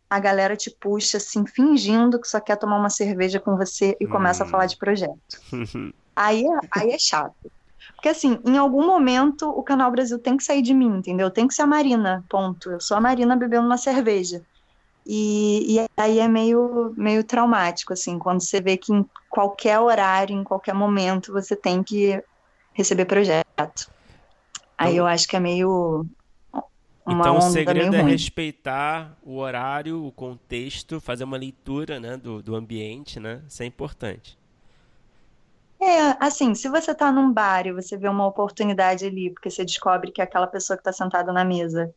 a 0.09 0.21
galera 0.21 0.57
te 0.57 0.71
puxa 0.71 1.17
assim, 1.17 1.47
fingindo 1.47 2.21
que 2.21 2.29
só 2.29 2.41
quer 2.41 2.57
tomar 2.57 2.79
uma 2.79 2.91
cerveja 2.91 3.41
com 3.41 3.57
você 3.57 3.97
e 4.01 4.07
começa 4.07 4.45
a 4.45 4.47
falar 4.47 4.67
de 4.67 4.77
projeto. 4.77 5.17
aí, 6.15 6.45
é, 6.45 6.59
aí 6.73 6.91
é 6.91 6.99
chato. 6.99 7.35
Porque 7.95 8.09
assim, 8.09 8.39
em 8.45 8.57
algum 8.57 8.87
momento 8.87 9.49
o 9.49 9.63
Canal 9.63 9.91
Brasil 9.91 10.19
tem 10.19 10.37
que 10.37 10.45
sair 10.45 10.63
de 10.63 10.75
mim, 10.75 10.99
entendeu? 10.99 11.31
Tem 11.31 11.49
que 11.49 11.55
ser 11.55 11.63
a 11.63 11.67
Marina, 11.67 12.25
ponto. 12.29 12.71
Eu 12.71 12.81
sou 12.81 12.97
a 12.97 13.01
Marina 13.01 13.37
bebendo 13.37 13.67
uma 13.67 13.79
cerveja. 13.79 14.43
E, 15.07 15.77
e 15.77 15.87
aí 15.97 16.19
é 16.19 16.27
meio, 16.27 16.93
meio 16.97 17.23
traumático, 17.23 17.93
assim, 17.93 18.19
quando 18.19 18.43
você 18.43 18.61
vê 18.61 18.77
que 18.77 18.93
em 18.93 19.09
qualquer 19.31 19.79
horário, 19.79 20.35
em 20.37 20.43
qualquer 20.43 20.75
momento, 20.75 21.33
você 21.33 21.55
tem 21.55 21.83
que 21.83 22.21
receber 22.73 23.05
projeto. 23.05 23.47
Aí 24.77 24.93
então 24.93 24.97
eu 24.97 25.07
acho 25.07 25.29
que 25.29 25.37
é 25.37 25.41
meio, 25.41 26.05
então 27.09 27.39
o 27.39 27.41
segredo 27.41 27.95
é 27.95 28.01
ruim. 28.01 28.13
respeitar 28.13 29.17
o 29.23 29.37
horário, 29.39 30.05
o 30.05 30.11
contexto, 30.11 31.01
fazer 31.01 31.25
uma 31.25 31.37
leitura 31.37 32.01
né, 32.01 32.17
do, 32.17 32.43
do 32.43 32.57
ambiente, 32.57 33.21
né? 33.21 33.43
Isso 33.47 33.63
é 33.63 33.67
importante. 33.67 34.39
É, 35.81 36.17
assim, 36.19 36.55
se 36.55 36.69
você 36.69 36.93
está 36.93 37.13
num 37.13 37.31
bar 37.33 37.67
e 37.67 37.73
você 37.73 37.97
vê 37.97 38.09
uma 38.09 38.27
oportunidade 38.27 39.05
ali, 39.05 39.31
porque 39.31 39.51
você 39.51 39.65
descobre 39.65 40.11
que 40.11 40.23
aquela 40.23 40.47
pessoa 40.47 40.77
que 40.77 40.81
está 40.81 40.93
sentada 40.93 41.33
na 41.33 41.45
mesa 41.45 41.95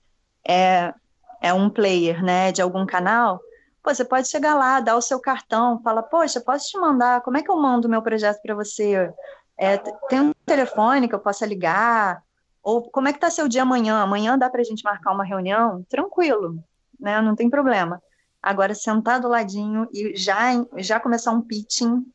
é, 0.48 0.94
é 1.42 1.54
um 1.54 1.70
player, 1.70 2.24
né, 2.24 2.52
de 2.52 2.62
algum 2.62 2.86
canal, 2.86 3.40
pô, 3.82 3.94
você 3.94 4.04
pode 4.04 4.28
chegar 4.28 4.56
lá, 4.56 4.80
dar 4.82 4.98
o 4.98 5.02
seu 5.02 5.20
cartão, 5.20 5.82
fala, 5.82 6.04
poxa, 6.04 6.42
posso 6.42 6.70
te 6.70 6.78
mandar, 6.78 7.22
como 7.22 7.38
é 7.38 7.42
que 7.42 7.50
eu 7.50 7.58
mando 7.58 7.88
o 7.88 7.92
meu 7.92 8.02
projeto 8.02 8.42
para 8.42 8.54
você? 8.54 9.12
É, 9.58 9.78
tem 10.10 10.22
um 10.22 10.34
telefone 10.46 11.08
que 11.08 11.16
eu 11.16 11.20
possa 11.20 11.46
ligar? 11.46 12.22
Ou 12.64 12.90
como 12.90 13.08
é 13.08 13.12
que 13.12 13.18
está 13.18 13.30
seu 13.30 13.48
dia 13.48 13.64
amanhã? 13.64 14.00
Amanhã 14.00 14.38
dá 14.38 14.50
para 14.50 14.62
a 14.62 14.64
gente 14.64 14.84
marcar 14.84 15.14
uma 15.14 15.24
reunião? 15.24 15.84
Tranquilo, 15.90 16.64
né? 17.00 17.22
Não 17.22 17.36
tem 17.36 17.50
problema. 17.50 18.02
Agora, 18.42 18.74
sentar 18.74 19.20
do 19.20 19.28
ladinho 19.28 19.88
e 19.94 20.16
já, 20.16 20.52
já 20.78 21.00
começar 21.00 21.32
um 21.32 21.42
pitching, 21.42 22.06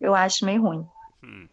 eu 0.00 0.14
acho 0.14 0.44
meio 0.44 0.62
ruim. 0.62 0.84
Hum. 1.22 1.48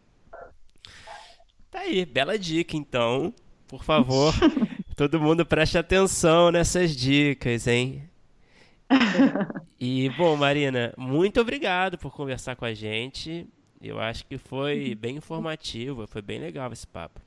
Tá 1.70 1.80
aí, 1.80 2.06
bela 2.06 2.38
dica, 2.38 2.76
então. 2.76 3.34
Por 3.68 3.84
favor, 3.84 4.34
todo 4.96 5.20
mundo 5.20 5.46
preste 5.46 5.78
atenção 5.78 6.52
nessas 6.52 6.96
dicas, 6.96 7.68
hein? 7.68 8.10
E, 9.80 10.10
bom, 10.18 10.36
Marina, 10.36 10.94
muito 10.98 11.42
obrigado 11.42 11.98
por 11.98 12.14
conversar 12.14 12.56
com 12.56 12.66
a 12.66 12.74
gente. 12.74 13.48
Eu 13.82 14.00
acho 14.00 14.26
que 14.26 14.38
foi 14.38 14.96
bem 14.96 15.18
informativo, 15.18 16.08
foi 16.08 16.22
bem 16.22 16.40
legal 16.40 16.72
esse 16.72 16.88
papo. 16.88 17.20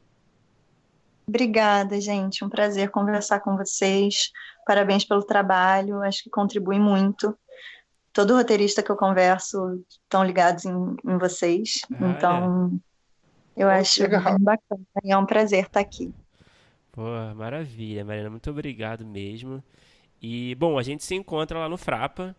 Obrigada, 1.28 2.00
gente. 2.00 2.42
Um 2.42 2.48
prazer 2.48 2.90
conversar 2.90 3.40
com 3.40 3.54
vocês. 3.54 4.32
Parabéns 4.66 5.04
pelo 5.04 5.22
trabalho. 5.22 6.02
Acho 6.02 6.24
que 6.24 6.30
contribui 6.30 6.78
muito. 6.78 7.36
Todo 8.14 8.34
roteirista 8.34 8.82
que 8.82 8.90
eu 8.90 8.96
converso 8.96 9.84
estão 10.02 10.24
ligados 10.24 10.64
em, 10.64 10.96
em 11.04 11.18
vocês. 11.18 11.82
Ah, 11.92 11.96
então, 12.08 12.80
é. 13.54 13.62
eu 13.62 13.68
acho 13.68 14.08
bem 14.08 14.38
bacana. 14.40 14.82
É 15.04 15.16
um 15.16 15.26
prazer 15.26 15.66
estar 15.66 15.80
aqui. 15.80 16.12
Pô, 16.90 17.04
maravilha, 17.36 18.04
Marina. 18.04 18.30
Muito 18.30 18.50
obrigado 18.50 19.04
mesmo. 19.04 19.62
E, 20.20 20.54
bom, 20.54 20.78
a 20.78 20.82
gente 20.82 21.04
se 21.04 21.14
encontra 21.14 21.58
lá 21.58 21.68
no 21.68 21.76
Frapa. 21.76 22.34